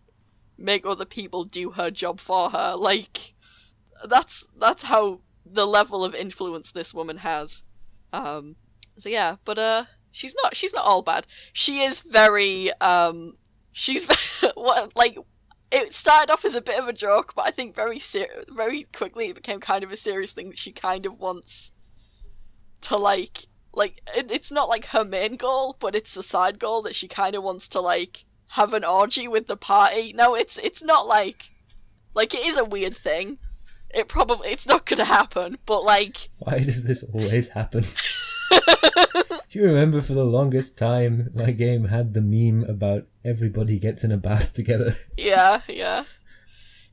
[0.59, 2.75] make other people do her job for her.
[2.77, 3.32] Like
[4.09, 7.63] that's that's how the level of influence this woman has.
[8.13, 8.57] Um,
[8.99, 11.27] so yeah, but uh, she's not she's not all bad.
[11.53, 13.35] She is very um,
[13.73, 14.07] she's
[14.55, 15.17] what like
[15.71, 18.87] it started off as a bit of a joke, but I think very ser- very
[18.95, 21.73] quickly it became kind of a serious thing that she kind of wants
[22.83, 26.83] to like like it, it's not like her main goal, but it's a side goal
[26.83, 30.13] that she kind of wants to like have an orgy with the party.
[30.15, 31.51] No, it's it's not like
[32.15, 33.39] like it is a weird thing.
[33.93, 37.85] It probably it's not gonna happen, but like Why does this always happen?
[38.51, 44.03] Do you remember for the longest time my game had the meme about everybody gets
[44.03, 44.97] in a bath together?
[45.17, 46.05] yeah, yeah.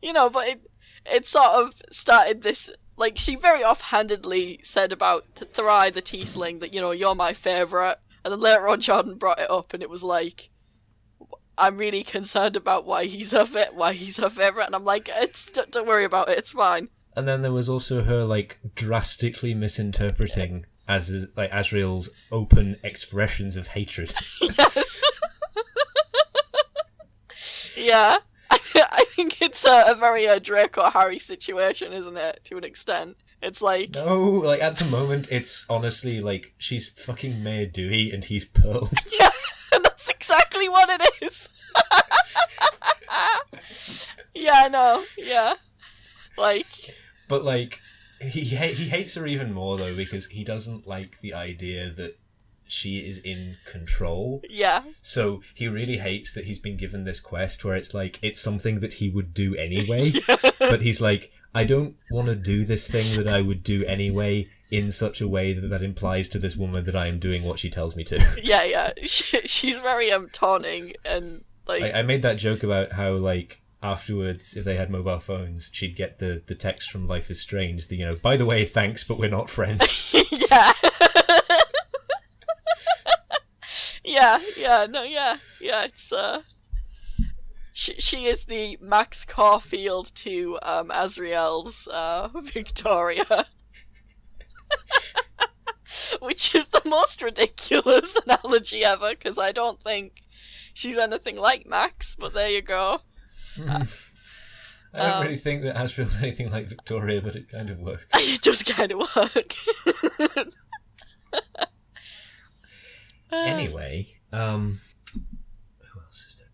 [0.02, 0.62] You know, but it
[1.06, 6.60] it sort of started this like she very offhandedly said about Th- Thrai the Tiefling
[6.60, 9.82] that you know you're my favorite, and then later on Jordan brought it up, and
[9.82, 10.50] it was like,
[11.60, 15.10] I'm really concerned about why he's her fa- why he's her favorite, and I'm like,
[15.14, 16.90] it's don't, don't worry about it, it's fine.
[17.16, 23.68] And then there was also her like drastically misinterpreting as like Azrael's open expressions of
[23.70, 24.14] hatred.
[24.58, 25.04] Yes.
[27.76, 28.18] yeah.
[28.52, 32.42] I think it's a, a very uh, Draco Harry situation, isn't it?
[32.46, 37.44] To an extent, it's like no, like at the moment, it's honestly like she's fucking
[37.44, 38.90] Mayor Dewey and he's Pearl.
[39.20, 39.30] yeah,
[40.30, 41.50] exactly what it is.
[44.34, 45.04] yeah, I know.
[45.18, 45.56] Yeah,
[46.38, 46.66] like,
[47.28, 47.80] but like
[48.22, 52.20] he ha- he hates her even more though because he doesn't like the idea that
[52.68, 54.42] she is in control.
[54.50, 54.84] Yeah.
[55.02, 58.80] So he really hates that he's been given this quest where it's like it's something
[58.80, 60.14] that he would do anyway,
[60.60, 64.50] but he's like I don't want to do this thing that I would do anyway
[64.72, 67.60] in such a way that that implies to this woman that I am doing what
[67.60, 68.26] she tells me to.
[68.44, 68.92] Yeah, yeah.
[69.06, 73.62] She, she's very um taunting and like I, I made that joke about how like
[73.82, 77.88] afterwards, if they had mobile phones, she'd get the the text from Life is Strange.
[77.88, 80.14] The you know, by the way, thanks, but we're not friends.
[80.32, 80.74] yeah.
[84.04, 85.84] yeah, yeah, no, yeah, yeah.
[85.86, 86.42] It's uh,
[87.74, 93.46] she she is the Max Caulfield to um Azrael's uh Victoria.
[96.22, 100.24] Which is the most ridiculous analogy ever, because I don't think
[100.74, 103.02] she's anything like Max, but there you go.
[103.58, 103.86] I
[104.94, 108.06] don't Um, really think that Azrael's anything like Victoria, but it kind of works.
[108.16, 109.54] It does kind of work.
[113.32, 114.80] Anyway, um,
[115.14, 116.48] who else is there?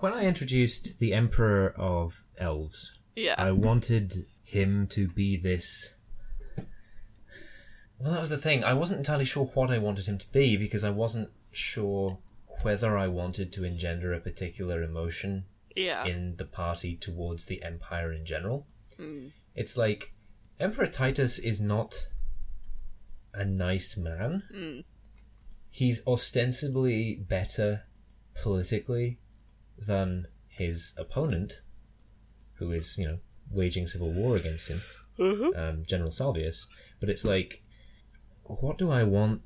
[0.00, 3.34] When I introduced the Emperor of Elves, yeah.
[3.36, 5.94] I wanted him to be this.
[8.00, 8.64] Well, that was the thing.
[8.64, 12.18] I wasn't entirely sure what I wanted him to be because I wasn't sure
[12.62, 15.44] whether I wanted to engender a particular emotion
[15.76, 16.04] yeah.
[16.04, 18.66] in the party towards the Empire in general.
[18.98, 19.32] Mm.
[19.54, 20.12] It's like
[20.58, 22.08] Emperor Titus is not
[23.34, 24.42] a nice man.
[24.54, 24.84] Mm.
[25.70, 27.82] He's ostensibly better
[28.34, 29.18] politically
[29.78, 31.60] than his opponent,
[32.54, 33.18] who is, you know,
[33.50, 34.82] waging civil war against him,
[35.18, 35.56] Mhm.
[35.56, 36.66] um, General Salvius.
[36.98, 37.62] But it's like,
[38.60, 39.42] what do I want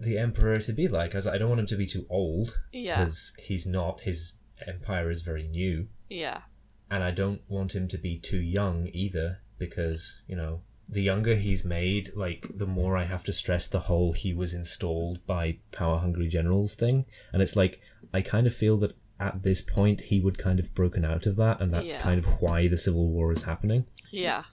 [0.00, 1.14] the Emperor to be like?
[1.14, 3.00] As I don't want him to be too old, Yeah.
[3.00, 4.02] because he's not.
[4.02, 4.34] His
[4.66, 6.42] empire is very new Yeah.
[6.90, 11.34] and I don't want him to be too young either because you know the younger
[11.36, 15.58] he's made, like the more I have to stress the whole he was installed by
[15.70, 17.80] power hungry generals thing, and it's like
[18.12, 21.36] I kind of feel that at this point he would kind of broken out of
[21.36, 22.00] that, and that's Yeah.
[22.00, 23.84] kind of why the civil war is happening.
[24.10, 24.44] Yeah.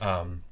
[0.00, 0.44] Um,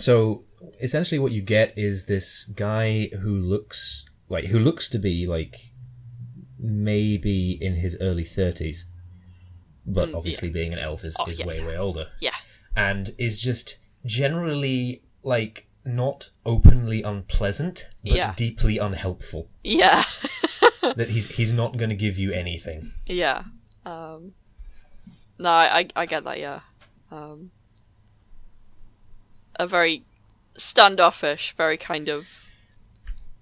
[0.00, 0.44] so
[0.80, 5.72] essentially, what you get is this guy who looks like who looks to be like
[6.58, 8.86] maybe in his early thirties,
[9.86, 11.66] but Mm, obviously being an elf is, Oh, is yeah, way yeah.
[11.66, 12.36] way older, Yeah.
[12.76, 18.34] and is just generally like not openly unpleasant, but Yeah.
[18.36, 19.48] deeply unhelpful.
[19.64, 20.04] Yeah.
[20.82, 22.92] that he's he's not going to give you anything.
[23.06, 23.44] yeah.
[23.86, 24.32] Um.
[25.38, 26.38] No, I I, I get that.
[26.38, 26.60] Yeah.
[27.10, 27.50] Um.
[29.60, 30.04] A very
[30.56, 32.26] standoffish, very kind of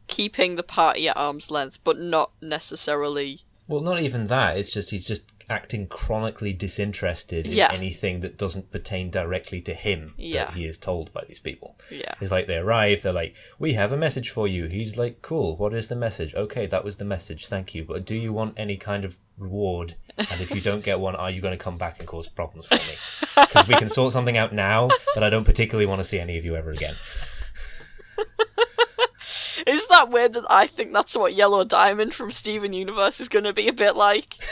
[0.08, 3.42] keeping the party at arm's length, but not necessarily.
[3.68, 4.56] Well, not even that.
[4.56, 7.70] It's just he's just acting chronically disinterested in Yeah.
[7.72, 10.46] anything that doesn't pertain directly to him Yeah.
[10.46, 11.78] that he is told by these people.
[11.90, 12.14] Yeah.
[12.20, 15.56] It's like they arrive, they're like, "We have a message for you." He's like, "Cool.
[15.56, 17.46] What is the message?" "Okay, that was the message.
[17.46, 17.84] Thank you.
[17.84, 19.94] But do you want any kind of reward?
[20.18, 22.66] And if you don't get one, are you going to come back and cause problems
[22.66, 22.96] for me?
[23.48, 26.36] Because we can sort something out now, but I don't particularly want to see any
[26.36, 26.96] of you ever again."
[29.66, 33.44] Is that weird that I think that's what Yellow Diamond from Steven Universe is going
[33.44, 34.34] to be a bit like?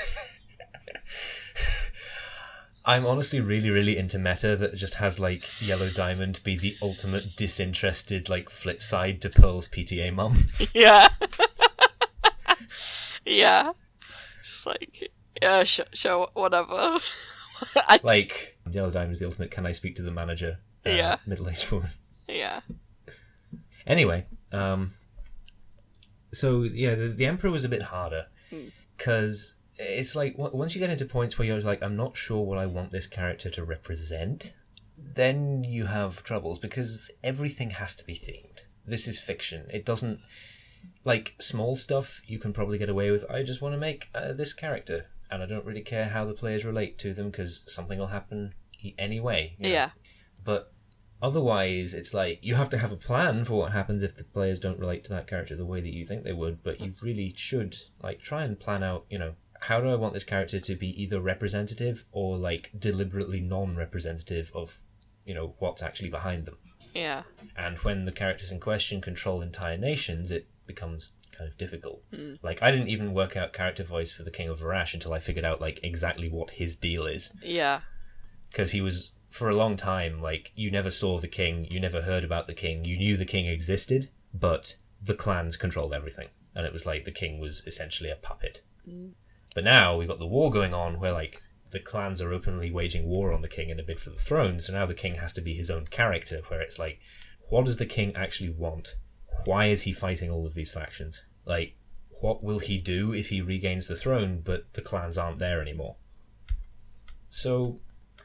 [2.89, 7.35] I'm honestly really, really into meta that just has like Yellow Diamond be the ultimate
[7.37, 10.47] disinterested like flip side to Pearl's PTA mum.
[10.75, 11.09] yeah.
[13.25, 13.73] yeah.
[14.45, 15.11] Just like,
[15.43, 16.99] yeah, sure, sure whatever.
[17.77, 19.51] I, like Yellow Diamond is the ultimate.
[19.51, 20.59] Can I speak to the manager?
[20.87, 21.17] uh, Yeah.
[21.27, 21.91] middle-aged woman.
[22.29, 22.61] yeah.
[23.87, 24.93] Anyway, um,
[26.33, 28.69] so yeah, the, the Emperor was a bit harder Hmm.
[28.97, 32.59] because it's like once you get into points where you're like, I'm not sure what
[32.59, 34.53] I want this character to represent,
[34.97, 38.61] then you have troubles because everything has to be themed.
[38.87, 39.67] This is fiction.
[39.73, 40.21] It doesn't
[41.05, 43.25] like small stuff you can probably get away with.
[43.31, 46.35] I just want to make uh, this character, and I don't really care how the
[46.35, 48.55] players relate to them because something will happen
[48.99, 49.57] anyway.
[49.59, 49.75] you know?
[49.75, 49.91] Yeah.
[50.45, 50.73] But
[51.21, 54.61] otherwise, it's like you have to have a plan for what happens if the players
[54.61, 56.63] don't relate to that character the way that you think they would.
[56.63, 59.35] But you really should like try and plan out, you know,
[59.69, 64.81] how do I want this character to be either representative or like deliberately non-representative of,
[65.25, 66.57] you know, what's actually behind them.
[66.95, 67.23] Yeah.
[67.57, 72.03] And when the characters in question control entire nations, it becomes kind of difficult.
[72.15, 72.35] Hmm.
[72.43, 75.19] Like I didn't even work out character voice for the King of Varash until I
[75.21, 77.81] figured out like exactly what his deal is Yeah.
[78.51, 82.03] because he was for a long time like you never saw the king, you never
[82.03, 86.65] heard about the king, you knew the king existed, but the clans controlled everything, and
[86.67, 88.63] it was like the king was essentially a puppet.
[88.85, 89.09] Hmm.
[89.57, 93.07] But now we've got the war going on where like the clans are openly waging
[93.07, 95.33] war on the king in a bid for the throne, so now the king has
[95.33, 97.01] to be his own character, where it's like,
[97.49, 98.97] what does the king actually want?
[99.47, 101.25] Why is he fighting all of these factions?
[101.47, 101.75] Like,
[102.21, 105.97] what will he do if he regains the throne, but the clans aren't there anymore?
[107.31, 107.79] So,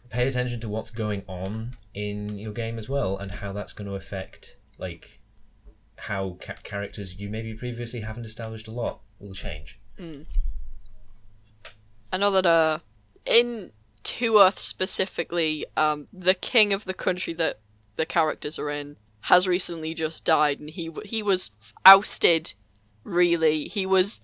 [0.10, 3.90] pay attention to what's going on in your game as well, and how that's going
[3.90, 5.22] to affect, like,
[5.96, 9.80] how ca- characters you maybe previously haven't established a lot will change.
[9.98, 10.26] Mm.
[12.12, 12.80] I know that uh,
[13.26, 13.72] in
[14.04, 17.60] Two Earth specifically, um, the king of the country that
[17.96, 21.52] the characters are in has recently just died, and he he was
[21.86, 22.54] ousted.
[23.04, 24.20] Really, he was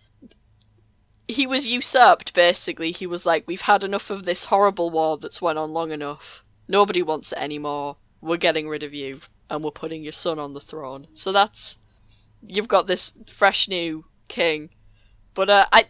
[1.27, 2.33] he was usurped.
[2.33, 5.91] Basically, he was like, "We've had enough of this horrible war that's went on long
[5.91, 6.43] enough.
[6.67, 7.97] Nobody wants it anymore.
[8.21, 11.77] We're getting rid of you, and we're putting your son on the throne." So that's
[12.41, 14.69] you've got this fresh new king,
[15.33, 15.85] but uh, I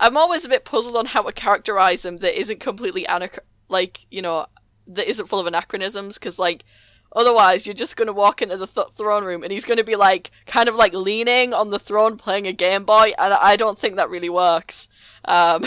[0.00, 3.38] I'm always a bit puzzled on how to characterize him that isn't completely anach-
[3.68, 4.46] like you know
[4.86, 6.64] that isn't full of anachronisms because like
[7.14, 10.30] otherwise you're just gonna walk into the th- throne room and he's gonna be like
[10.46, 13.96] kind of like leaning on the throne playing a Game Boy and I don't think
[13.96, 14.88] that really works.
[15.26, 15.64] Um,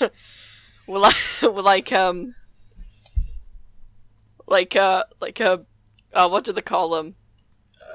[0.86, 2.34] we're like we're like um
[4.48, 5.58] like uh like uh,
[6.12, 7.14] uh what do they call them?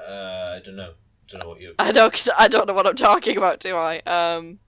[0.08, 0.92] Uh, I don't know.
[0.92, 1.74] I Don't know what you.
[1.78, 4.00] I don't, I don't know what I'm talking about, do I?
[4.00, 4.58] Um,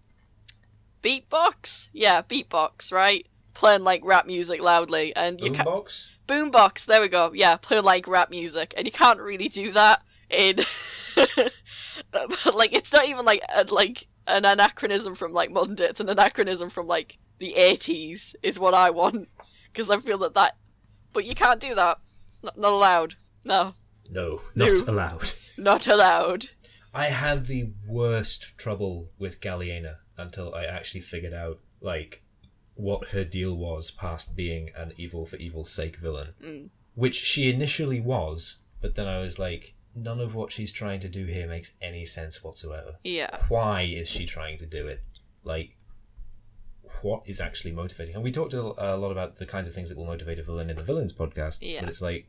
[1.04, 1.88] beatbox?
[1.92, 3.26] Yeah, beatbox, right?
[3.52, 5.52] Playing like rap music loudly, and you.
[5.52, 6.08] Boombox.
[6.26, 7.30] Boombox, there we go.
[7.34, 10.56] Yeah, playing like rap music, and you can't really do that in.
[12.54, 15.84] like, it's not even like a, like an anachronism from like modern day.
[15.86, 19.28] It's an anachronism from like the 80s, is what I want,
[19.72, 20.56] because I feel that that.
[21.12, 21.98] But you can't do that.
[22.26, 23.14] It's not, not allowed.
[23.44, 23.74] No,
[24.10, 24.66] No, No.
[24.66, 25.32] not allowed.
[25.56, 26.46] not allowed.
[26.92, 32.22] I had the worst trouble with Galliena until I actually figured out like
[32.74, 36.34] what her deal was past being an evil for evil's sake villain.
[36.42, 36.68] Mm.
[36.94, 41.08] Which she initially was, but then I was like, none of what she's trying to
[41.08, 42.96] do here makes any sense whatsoever.
[43.02, 43.44] Yeah.
[43.48, 45.02] Why is she trying to do it?
[45.42, 45.76] Like,
[47.02, 48.14] what is actually motivating?
[48.14, 50.42] And we talked a, a lot about the kinds of things that will motivate a
[50.42, 51.58] villain in the villains podcast.
[51.60, 51.80] Yeah.
[51.80, 52.28] But it's like,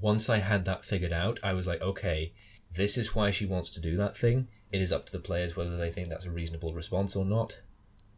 [0.00, 2.32] once I had that figured out, I was like, okay,
[2.74, 4.48] this is why she wants to do that thing.
[4.74, 7.60] It is up to the players whether they think that's a reasonable response or not.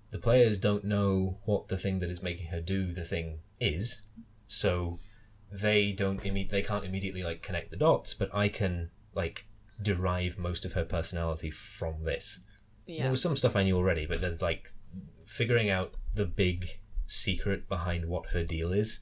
[0.09, 4.01] The players don't know what the thing that is making her do the thing is,
[4.47, 4.99] so
[5.53, 8.15] they don't imme- they can't immediately like connect the dots.
[8.15, 9.45] But I can like
[9.83, 12.41] derive most of her personality from this.
[13.03, 14.73] There was some stuff I knew already, but then like
[15.27, 19.01] figuring out the big secret behind what her deal is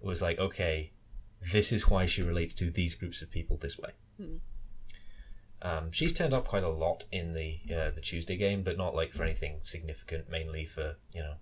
[0.00, 0.92] was like, okay,
[1.52, 3.90] this is why she relates to these groups of people this way.
[4.16, 4.36] Hmm.
[5.66, 8.94] Um, she's turned up quite a lot in the uh, the Tuesday game, but not
[8.94, 10.30] like for anything significant.
[10.30, 11.34] Mainly for you know,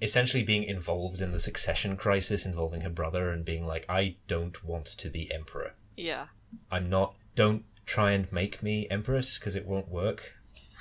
[0.00, 4.64] essentially being involved in the succession crisis involving her brother and being like, I don't
[4.64, 5.72] want to be emperor.
[5.96, 6.26] Yeah.
[6.70, 7.16] I'm not.
[7.34, 10.34] Don't try and make me empress because it won't work.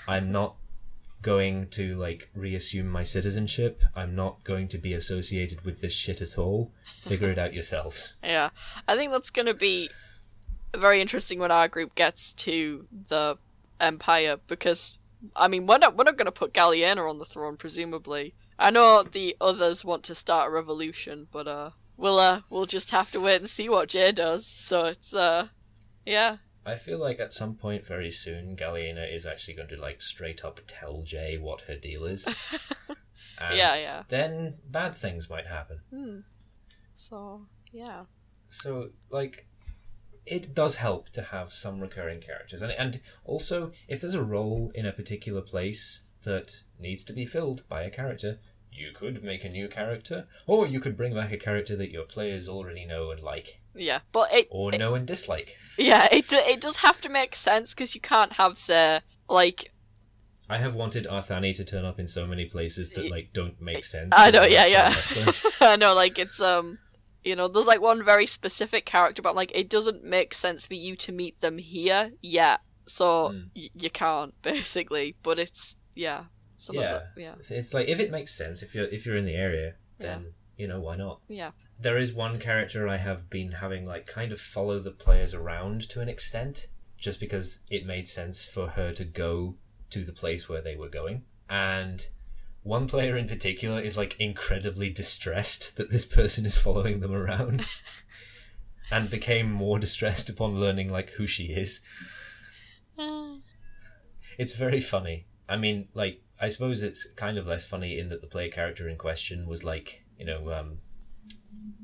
[0.07, 0.55] I'm not
[1.23, 3.81] going to like reassume my citizenship.
[3.95, 6.71] I'm not going to be associated with this shit at all.
[7.01, 8.13] Figure it out yourselves.
[8.23, 8.51] Yeah.
[8.87, 9.89] I think that's going to be
[10.79, 13.37] very interesting when our group gets to the
[13.79, 14.99] Empire because,
[15.35, 18.35] I mean, we're not, we're not going to put Galliena on the throne, presumably.
[18.57, 22.91] I know the others want to start a revolution, but, uh, we'll, uh, we'll just
[22.91, 24.45] have to wait and see what Jay does.
[24.45, 25.47] So it's, uh,
[26.05, 26.37] yeah.
[26.65, 30.43] I feel like at some point very soon, Galliena is actually going to like straight
[30.43, 32.27] up tell Jay what her deal is.
[33.39, 34.03] Yeah, yeah.
[34.07, 35.79] Then bad things might happen.
[35.89, 36.19] Hmm.
[36.93, 38.03] So, yeah.
[38.47, 39.47] So, like,
[40.25, 44.71] it does help to have some recurring characters, and and also if there's a role
[44.75, 48.39] in a particular place that needs to be filled by a character,
[48.71, 52.03] you could make a new character, or you could bring back a character that your
[52.03, 53.99] players already know and like, Yeah.
[54.11, 55.57] But it, or know and dislike.
[55.77, 58.99] yeah, it, it does have to make sense because you can't have, say,
[59.29, 59.71] like,
[60.49, 63.83] I have wanted Arthani to turn up in so many places that like don't make
[63.83, 64.13] sense.
[64.15, 64.93] I know, yeah, yeah.
[65.61, 66.77] I know, like it's um,
[67.25, 70.65] you know, there's like one very specific character, but I'm like it doesn't make sense
[70.67, 73.39] for you to meet them here yet, so Hmm.
[73.55, 75.15] y- you can't basically.
[75.23, 76.25] But it's yeah,
[76.57, 76.81] some yeah.
[76.95, 79.25] of the yeah It's- It's like if it makes sense, if you're if you're in
[79.25, 81.19] the area, then you know why not.
[81.27, 85.33] yeah There is one character I have been having like kind of follow the players
[85.33, 86.67] around to an extent,
[86.97, 89.57] just because it made sense for her to go
[89.89, 91.23] to the place where they were going.
[91.49, 92.07] And
[92.65, 97.67] one player in particular is like incredibly distressed that this person is following them around.
[98.91, 101.81] and became more distressed upon learning like who she is.
[104.37, 105.27] It's very funny.
[105.47, 108.89] I mean, like, I suppose it's kind of less funny in that the player character
[108.89, 110.79] in question was like, you know, um,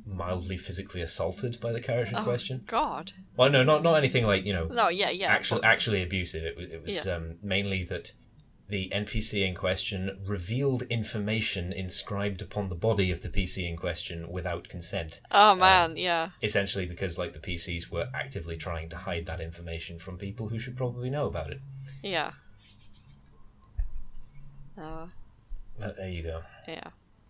[0.06, 2.64] mildly physically assaulted by the character in oh question.
[2.68, 6.04] god Well, no, not not anything like you know, no yeah yeah actually but- actually
[6.04, 6.44] abusive.
[6.44, 7.14] It was it was Yeah.
[7.16, 8.12] um, mainly that
[8.72, 14.30] the NPC in question revealed information inscribed upon the body of the PC in question
[14.32, 15.22] without consent.
[15.32, 20.00] oh man yeah Essentially, because like the PCs were actively trying to hide that information
[20.00, 21.60] from people who should probably know about it.
[22.02, 22.32] yeah
[24.78, 25.08] uh
[25.80, 26.44] But there you go.
[26.68, 26.88] yeah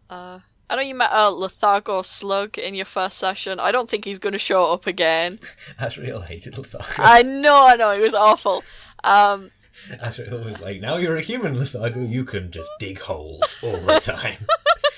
[0.09, 0.39] uh
[0.69, 3.59] I know you met a Lethargo slug in your first session.
[3.59, 5.37] I don't think he's going to show up again.
[5.77, 6.93] Azrael hated Lethargo.
[6.97, 8.63] I know, I know, it was awful.
[9.03, 9.51] Um,
[9.99, 13.99] Azrael was like, now you're a human, Lethargo, you can just dig holes all the
[14.01, 14.45] time.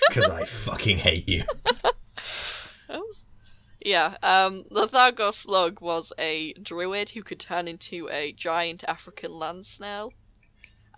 [0.09, 1.43] Because I fucking hate you.
[3.81, 9.65] yeah, um, Lethargo slug was a druid who could turn into a giant African land
[9.65, 10.13] snail,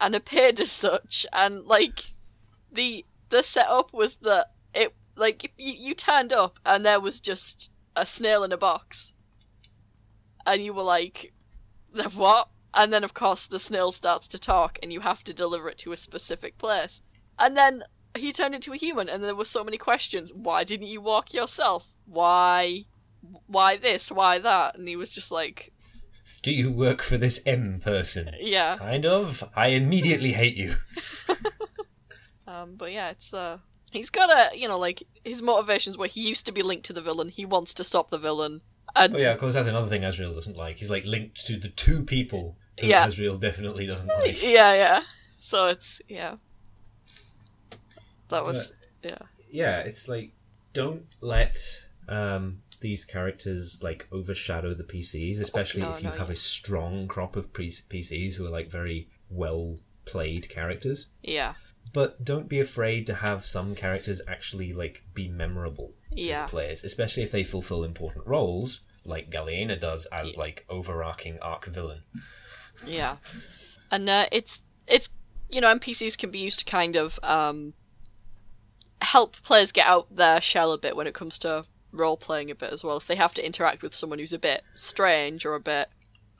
[0.01, 1.25] and appeared as such.
[1.31, 2.13] And like,
[2.73, 7.71] the the setup was that it like you, you turned up and there was just
[7.95, 9.13] a snail in a box,
[10.45, 11.31] and you were like,
[11.93, 15.33] "The what?" And then of course the snail starts to talk, and you have to
[15.33, 17.01] deliver it to a specific place.
[17.39, 17.83] And then
[18.17, 20.31] he turned into a human, and there were so many questions.
[20.33, 21.87] Why didn't you walk yourself?
[22.05, 22.85] Why?
[23.47, 24.11] Why this?
[24.11, 24.77] Why that?
[24.77, 25.71] And he was just like,
[26.43, 28.31] Do you work for this M person?
[28.39, 28.77] yeah.
[28.77, 29.43] Kind of.
[29.55, 30.75] I immediately hate you.
[32.47, 33.57] Um, but yeah, it's uh,
[33.91, 36.93] he's got a you know like his motivations where he used to be linked to
[36.93, 37.29] the villain.
[37.29, 38.61] He wants to stop the villain,
[38.95, 40.77] and Oh yeah, of course that's another thing Azrael doesn't like.
[40.77, 43.07] He's like linked to the two people Yeah.
[43.07, 44.41] Azrael definitely doesn't like.
[44.43, 45.01] yeah, yeah.
[45.39, 46.35] So it's yeah.
[48.29, 48.73] That was
[49.03, 49.19] yeah.
[49.49, 50.31] yeah, it's like
[50.73, 51.57] don't let
[52.09, 56.33] um, these characters like overshadow the PCs, especially No, if you no, have yeah.
[56.33, 61.07] a strong crop of PCs who are like very well played characters.
[61.21, 61.53] Yeah.
[61.93, 66.45] But don't be afraid to have some characters actually like be memorable to Yeah.
[66.45, 71.65] the players, especially if they fulfill important roles, like Galliena does as like overarching arc
[71.67, 72.01] villain.
[72.85, 73.17] Yeah,
[73.91, 75.09] and uh, it's it's
[75.49, 77.73] you know NPCs can be used to kind of um,
[79.01, 82.55] help players get out their shell a bit when it comes to role playing a
[82.55, 82.97] bit as well.
[82.97, 85.89] If they have to interact with someone who's a bit strange or a bit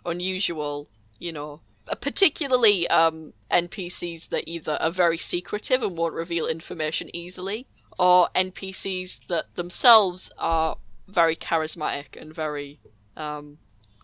[0.06, 6.48] unusual, you know, uh, particularly um, NPCs that either are very secretive and won't reveal
[6.48, 7.68] information easily,
[7.98, 10.78] or NPCs that themselves are
[11.08, 12.80] very charismatic and very
[13.16, 13.58] um,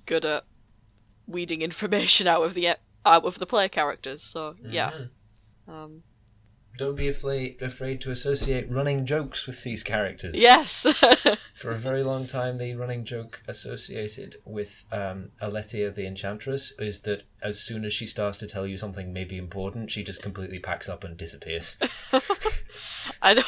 [0.05, 0.43] good at
[1.31, 4.23] weeding information out of the out of the player characters.
[4.23, 4.91] So yeah,
[5.67, 6.03] um,
[6.77, 10.35] Don't be afraid afraid to associate running jokes with these characters.
[10.35, 10.85] yes,
[11.55, 17.01] For a very long time, the running joke associated with um, Aletia the Enchantress is
[17.01, 20.59] that as soon as she starts to tell you something maybe important, she just completely
[20.59, 21.75] packs up and disappears.
[23.21, 23.47] I don't.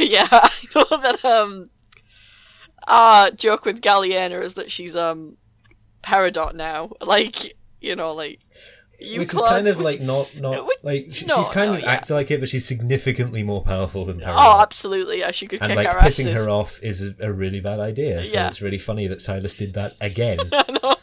[0.00, 1.24] yeah, I know that.
[1.24, 1.68] Um,
[2.88, 5.36] our joke with Galliena is that she's um,
[6.02, 6.90] Peridot now.
[7.00, 8.40] Like you know, like
[9.00, 11.70] you which is kind of which- like not not which- like she, no, she's kind
[11.72, 11.90] no, of yeah.
[11.90, 14.36] acts like it, but she's significantly more powerful than Peridot.
[14.38, 15.18] Oh, absolutely!
[15.20, 16.44] Yeah, she could and kick like our pissing asses.
[16.44, 18.24] her off is a, a really bad idea.
[18.26, 18.48] So Yeah.
[18.48, 20.38] it's really funny that Silas did that again.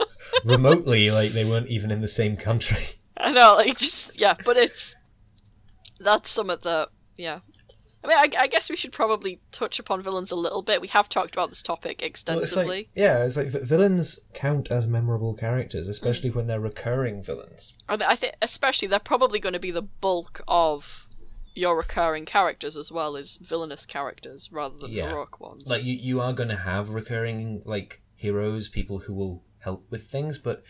[0.46, 2.88] Remotely, like they weren't even in the same country.
[3.18, 4.96] I know, like just yeah, but it's
[6.00, 7.40] that's some of the yeah.
[8.04, 10.80] I mean, I, I guess we should probably touch upon villains a little bit.
[10.82, 12.66] We have talked about this topic Well, it's extensively.
[12.78, 17.74] like, yeah, it's like villains count as memorable characters, especially when they're recurring villains.
[17.90, 21.08] And I think, especially, they're probably going to be the bulk of
[21.56, 25.10] your recurring characters as well as villainous characters rather than Yeah.
[25.10, 25.68] heroic ones.
[25.68, 30.04] Like you, you are going to have recurring like heroes, people who will help with
[30.04, 30.64] things, but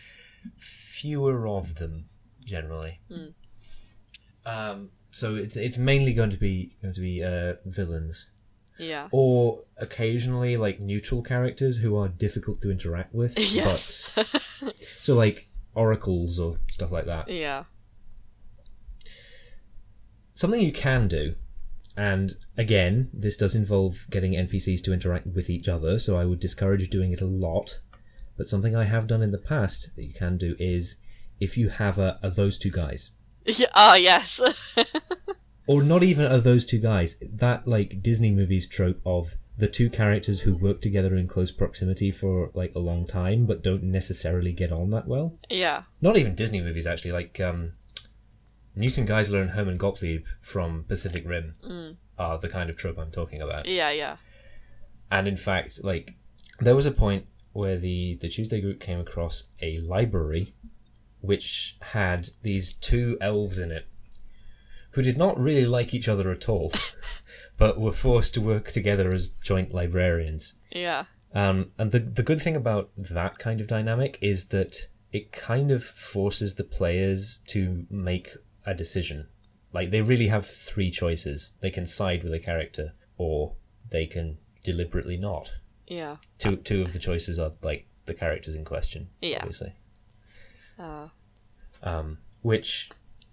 [0.58, 2.06] fewer of them
[2.44, 2.98] generally.
[3.10, 3.34] Mm.
[4.46, 8.28] Um, so it's it's mainly going to be going to be uh, villains,
[8.78, 13.38] yeah, or occasionally like neutral characters who are difficult to interact with.
[13.54, 17.28] yes, But, so like oracles or stuff like that.
[17.28, 17.64] yeah,
[20.34, 21.34] Something you can do,
[21.96, 26.40] and again, this does involve getting NPCs to interact with each other, so I would
[26.40, 27.80] discourage doing it a lot.
[28.38, 30.96] But something I have done in the past that you can do is
[31.40, 33.10] if you have a, a those two guys,
[33.56, 34.40] Yeah, ah, yes.
[35.66, 37.16] or not even are those two guys.
[37.20, 42.10] That like Disney movies trope of the two characters who work together in close proximity
[42.10, 45.38] for like a long time but don't necessarily get on that well.
[45.48, 45.82] Yeah.
[46.00, 47.74] Not even Disney movies actually, like um
[48.74, 51.96] Newton Geiszler and Herman Gottlieb from Pacific Rim mm.
[52.18, 53.66] are the kind of trope I'm talking about.
[53.66, 54.16] Yeah, yeah.
[55.10, 56.14] And in fact, like
[56.58, 60.54] there was a point where the the Tuesday group came across a library
[61.20, 63.86] which had these two elves in it
[64.92, 66.72] who did not really like each other at all,
[67.56, 70.54] but were forced to work together as joint librarians.
[70.70, 71.04] Yeah.
[71.32, 75.70] Um, and the the good thing about that kind of dynamic is that it kind
[75.70, 78.30] of forces the players to make
[78.66, 79.28] a decision.
[79.72, 81.52] Like they really have three choices.
[81.60, 83.54] They can side with a character, or
[83.90, 85.52] they can deliberately not.
[85.86, 86.16] Yeah.
[86.38, 89.10] Two two of the choices are like the characters in question.
[89.20, 89.38] Yeah.
[89.38, 89.74] Obviously.
[90.80, 91.08] Uh.
[91.82, 92.90] Um, which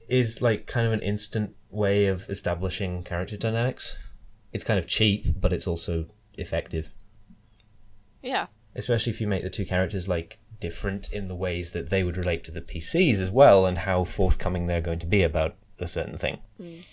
[0.10, 3.95] is like kind of an instant way of establishing character dynamics.
[4.54, 6.06] It's kind of cheap, but it's also
[6.38, 6.89] effective.
[8.22, 8.48] Yeah.
[8.76, 12.18] Especially if you make the two characters like different in the ways that they would
[12.18, 15.88] relate to the PCs as well, and how forthcoming they're going to be about a
[15.88, 16.39] certain thing.
[16.62, 16.84] Mm.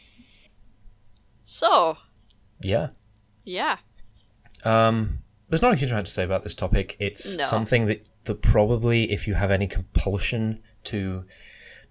[1.44, 1.98] So.
[2.60, 2.88] Yeah.
[3.44, 3.78] Yeah.
[4.64, 5.23] Um,
[5.54, 6.96] there's not a huge amount to say about this topic.
[6.98, 7.44] It's no.
[7.44, 11.26] something that, that probably, if you have any compulsion to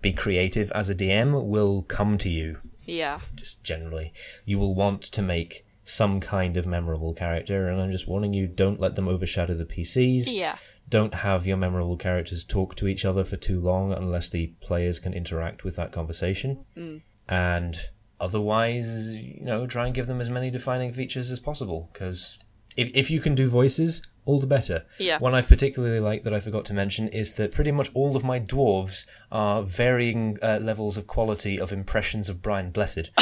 [0.02, 2.58] be creative as a DM, will come to you.
[2.84, 3.22] Yeah.
[3.34, 4.12] Just generally.
[4.44, 8.48] You will want to make some kind of memorable character, and I'm just warning you
[8.48, 10.26] don't let them overshadow the PCs.
[10.28, 10.58] Yeah.
[10.90, 15.00] Don't have your memorable characters talk to each other for too long unless the players
[15.00, 16.66] can interact with that conversation.
[16.76, 17.02] Mm.
[17.30, 17.78] And
[18.20, 22.38] otherwise, you know, try and give them as many defining features as possible, because
[22.76, 24.86] if, if you can do voices, all the better.
[25.00, 25.20] Yeah.
[25.20, 28.24] One I've particularly liked that I forgot to mention is that pretty much all of
[28.24, 33.12] my dwarves are varying uh, levels of quality of impressions of Brian Blessed.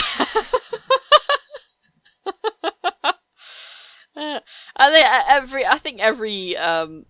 [4.82, 7.06] I think every I think every um,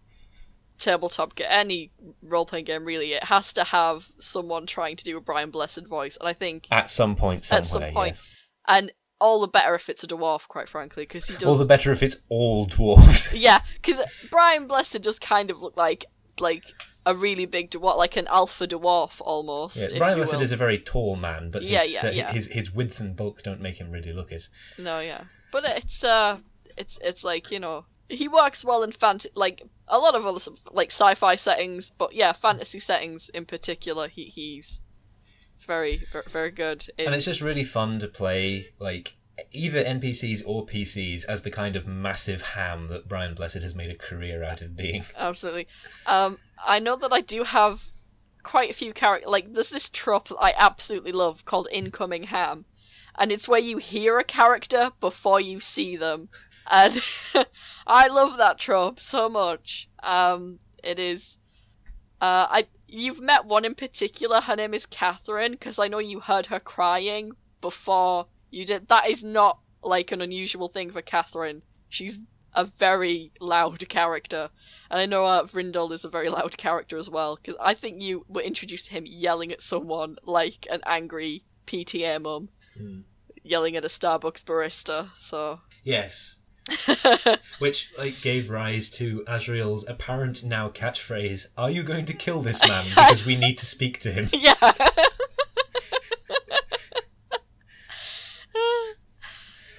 [0.77, 5.17] tabletop game, any role playing game really, it has to have someone trying to do
[5.17, 8.27] a Brian Blessed voice, and I think at some point, at some point, yes.
[8.67, 8.91] and
[9.21, 11.43] all the better if it's a dwarf, quite frankly, because he does.
[11.43, 13.33] All the better if it's all dwarves.
[13.37, 16.05] yeah, because Brian Blessed does kind of look like
[16.39, 16.65] like
[17.05, 19.77] a really big dwarf, like an alpha dwarf almost.
[19.77, 22.31] Yeah, Brian Blessed is a very tall man, but his, yeah, yeah, uh, yeah.
[22.33, 24.47] his his width and bulk don't make him really look it.
[24.77, 26.39] No, yeah, but it's uh,
[26.75, 30.39] it's it's like you know he works well in fant like a lot of other
[30.71, 34.07] like sci-fi settings, but yeah, fantasy settings in particular.
[34.07, 34.81] He he's
[35.61, 36.01] it's very
[36.31, 36.87] very good.
[36.97, 39.15] And it's just really fun to play like
[39.51, 43.91] either NPCs or PCs as the kind of massive ham that Brian Blessed has made
[43.91, 45.05] a career out of being.
[45.17, 45.67] Absolutely.
[46.07, 47.91] Um, I know that I do have
[48.41, 49.29] quite a few characters.
[49.29, 52.65] Like there's this trope I absolutely love called incoming ham,
[53.19, 56.29] and it's where you hear a character before you see them.
[56.71, 57.03] And
[57.85, 59.89] I love that trope so much.
[60.01, 61.37] Um, it is.
[62.21, 64.41] Uh, I you've met one in particular.
[64.41, 68.87] Her name is Catherine because I know you heard her crying before you did.
[68.89, 71.63] That is not like an unusual thing for Catherine.
[71.89, 72.19] She's
[72.53, 74.49] a very loud character,
[74.89, 75.47] and I know uh,
[75.91, 77.37] is a very loud character as well.
[77.37, 82.21] Because I think you were introduced to him yelling at someone like an angry PTA
[82.21, 82.49] mum,
[82.79, 83.03] mm.
[83.41, 85.09] yelling at a Starbucks barista.
[85.19, 86.37] So yes,
[87.59, 92.65] which like gave rise to Azrael's apparent now catchphrase: "Are you going to kill this
[92.67, 92.85] man?
[92.89, 94.73] Because we need to speak to him." Yeah.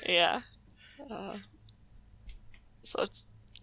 [0.07, 0.41] yeah.
[1.11, 1.37] Uh,
[2.83, 3.07] so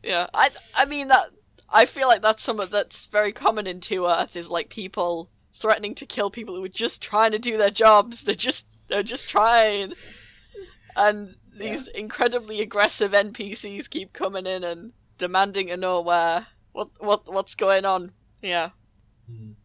[0.03, 1.30] yeah, I I mean that
[1.70, 5.95] I feel like that's something that's very common in Two Earth is like people threatening
[5.95, 8.24] to kill people who are just trying to do their jobs.
[8.24, 9.93] They're just they're just trying,
[10.96, 12.00] and these yeah.
[12.00, 17.86] incredibly aggressive NPCs keep coming in and demanding to know where what what what's going
[17.86, 18.12] on.
[18.42, 18.72] Yeah.
[19.30, 19.56] Mm.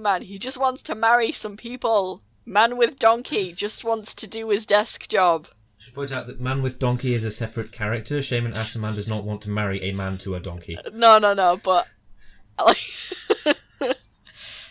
[0.00, 2.22] Man, he just wants to marry some people.
[2.44, 5.46] Man with donkey just wants to do his desk job.
[5.80, 8.20] I should point out that Man with Donkey is a separate character.
[8.20, 10.76] Shaman Asuman does not want to marry a man to a donkey.
[10.92, 11.88] No, no, no, but
[12.66, 12.76] like,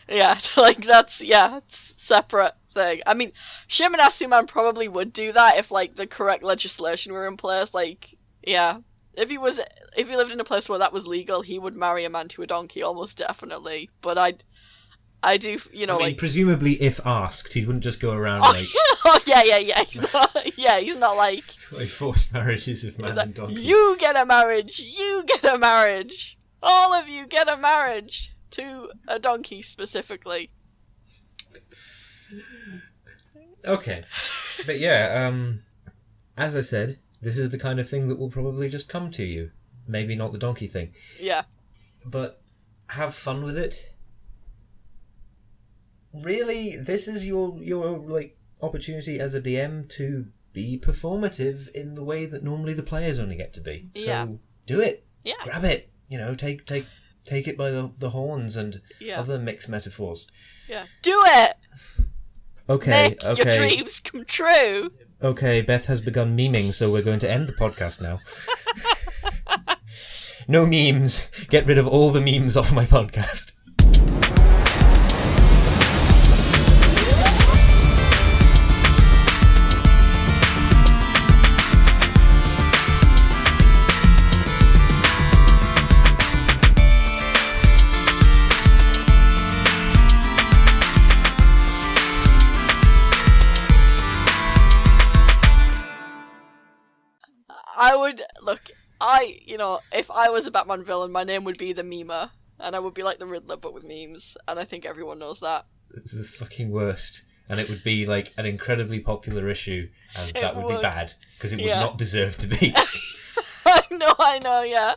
[0.08, 3.02] yeah, like that's yeah, it's separate thing.
[3.06, 3.32] I mean,
[3.68, 7.74] Shaman Asuman probably would do that if like the correct legislation were in place.
[7.74, 8.80] Like, yeah,
[9.16, 9.60] if he was,
[9.98, 12.28] if he lived in a place where that was legal, he would marry a man
[12.30, 13.90] to a donkey almost definitely.
[14.02, 14.36] But I,
[15.22, 18.44] I do, you know, I mean, like presumably, if asked, he wouldn't just go around
[18.46, 18.68] oh, like,
[19.06, 19.84] oh yeah, yeah, yeah.
[19.84, 23.62] He's not, yeah, he's not like like forced marriages of man like, and donkey.
[23.62, 24.80] You get a marriage.
[24.80, 26.38] You get a marriage.
[26.62, 30.52] All of you get a marriage to a donkey specifically.
[33.70, 34.04] Okay,
[34.66, 35.64] but yeah, um,
[36.38, 39.24] as I said, this is the kind of thing that will probably just come to
[39.24, 39.52] you.
[39.88, 41.44] Maybe not the donkey thing, Yeah.
[42.06, 42.42] but
[42.90, 43.94] have fun with it.
[46.14, 52.04] Really, this is your your like opportunity as a DM to be performative in the
[52.04, 53.90] way that normally the players only get to be.
[53.96, 54.28] So Yeah.
[54.66, 55.06] do it.
[55.24, 55.36] Yeah.
[55.44, 55.90] Grab it.
[56.08, 56.86] You know, take take
[57.26, 59.20] take it by the, the horns and Yeah.
[59.20, 60.26] other mixed metaphors.
[60.68, 60.86] Yeah.
[61.04, 61.56] Do it!
[62.70, 63.58] Okay, Make your okay.
[63.58, 64.92] dreams come true!
[65.24, 68.20] Okay, Beth has begun memeing, so we're going to end the podcast now.
[70.48, 71.28] no memes.
[71.50, 73.54] Get rid of all the memes off my podcast.
[98.10, 98.62] Would look.
[99.02, 102.32] I, you know, if I was a Batman villain, my name would be the Memer,
[102.60, 104.36] and I would be like the Riddler, but with memes.
[104.48, 105.66] And I think everyone knows that.
[105.92, 107.24] This is the fucking worst.
[107.48, 110.76] And it would be like an incredibly popular issue, and It that would, would.
[110.78, 111.80] be bad because it would Yeah.
[111.80, 112.76] not deserve to be.
[113.66, 114.96] I know, I know, yeah,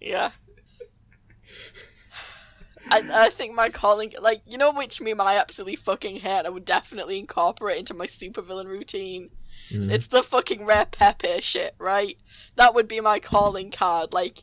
[0.00, 0.30] yeah.
[2.90, 6.46] I, I think my calling, like, you know which meme I absolutely fucking hate.
[6.46, 9.30] I would definitely incorporate into my supervillain routine.
[9.72, 9.90] Mm.
[9.90, 12.16] It's the fucking rare Pepe shit, right?
[12.56, 14.12] That would be my calling card.
[14.12, 14.42] Like,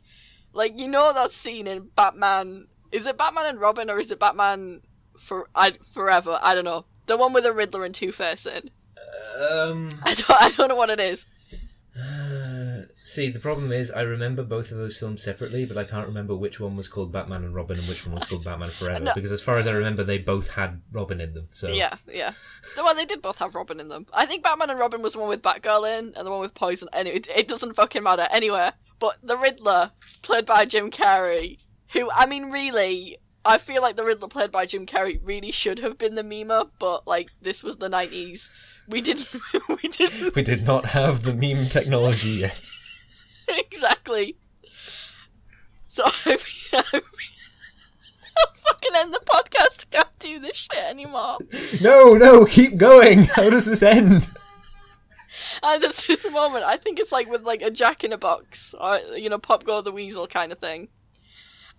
[0.52, 2.66] like you know that scene in Batman.
[2.92, 4.80] Is it Batman and Robin or is it Batman
[5.18, 6.38] for I forever?
[6.42, 6.84] I don't know.
[7.06, 8.70] The one with the Riddler and Two Face in.
[9.40, 9.90] Um.
[10.02, 10.42] I don't.
[10.42, 11.26] I don't know what it is.
[13.10, 16.34] See, the problem is I remember both of those films separately, but I can't remember
[16.34, 19.04] which one was called Batman and Robin and which one was called Batman Forever.
[19.04, 19.14] No.
[19.14, 21.48] Because as far as I remember, they both had Robin in them.
[21.52, 22.32] So Yeah, yeah.
[22.76, 24.06] The one they did both have Robin in them.
[24.12, 26.54] I think Batman and Robin was the one with Batgirl in, and the one with
[26.54, 26.88] Poison.
[26.92, 28.26] Anyway, it, it doesn't fucking matter.
[28.30, 29.90] Anyway, but the Riddler,
[30.22, 31.58] played by Jim Carrey,
[31.92, 35.78] who I mean, really, I feel like the Riddler played by Jim Carrey really should
[35.80, 38.50] have been the memer, but like this was the nineties.
[38.88, 39.28] We didn't.
[39.68, 42.70] we didn't we did not have the meme technology yet.
[43.72, 44.36] exactly.
[45.88, 46.38] So I
[46.72, 46.82] I
[48.38, 49.84] I'll fucking end the podcast.
[49.92, 51.38] I can't do this shit anymore.
[51.80, 53.24] No, no, keep going.
[53.24, 54.30] How does this end?
[55.62, 58.18] Uh, At there's this moment, I think it's like with like a jack in a
[58.18, 60.88] box, or you know, Pop Go the Weasel kind of thing.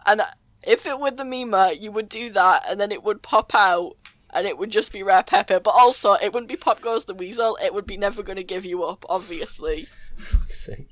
[0.06, 0.26] And uh,
[0.64, 3.94] if it were the Memer, you would do that, and then it would pop out,
[4.32, 5.60] and it would just be Rare Pepe.
[5.60, 7.58] But also, it wouldn't be Pop Goes the Weasel.
[7.64, 9.88] It would be Never Gonna Give You Up, obviously.
[10.16, 10.91] fuck's sake.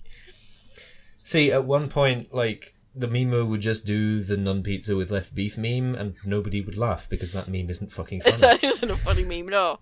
[1.29, 5.35] See, at one point, like, the memo would just do the nun pizza with left
[5.35, 8.37] beef meme, and nobody would laugh because that meme isn't fucking funny.
[8.37, 9.77] that isn't a funny meme, no.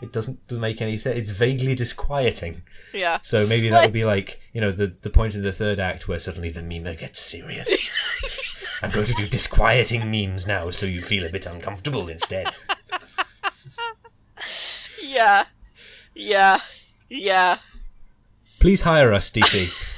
[0.00, 1.18] it doesn't, doesn't make any sense.
[1.18, 2.62] It's vaguely disquieting.
[2.94, 3.18] Yeah.
[3.20, 6.08] So maybe that would be like, you know, the, the point in the third act
[6.08, 7.90] where suddenly the meme gets serious.
[8.82, 12.50] I'm going to do disquieting memes now so you feel a bit uncomfortable instead.
[15.02, 15.44] Yeah.
[16.14, 16.60] Yeah.
[17.08, 17.58] Yeah.
[18.58, 19.97] Please hire us, DC.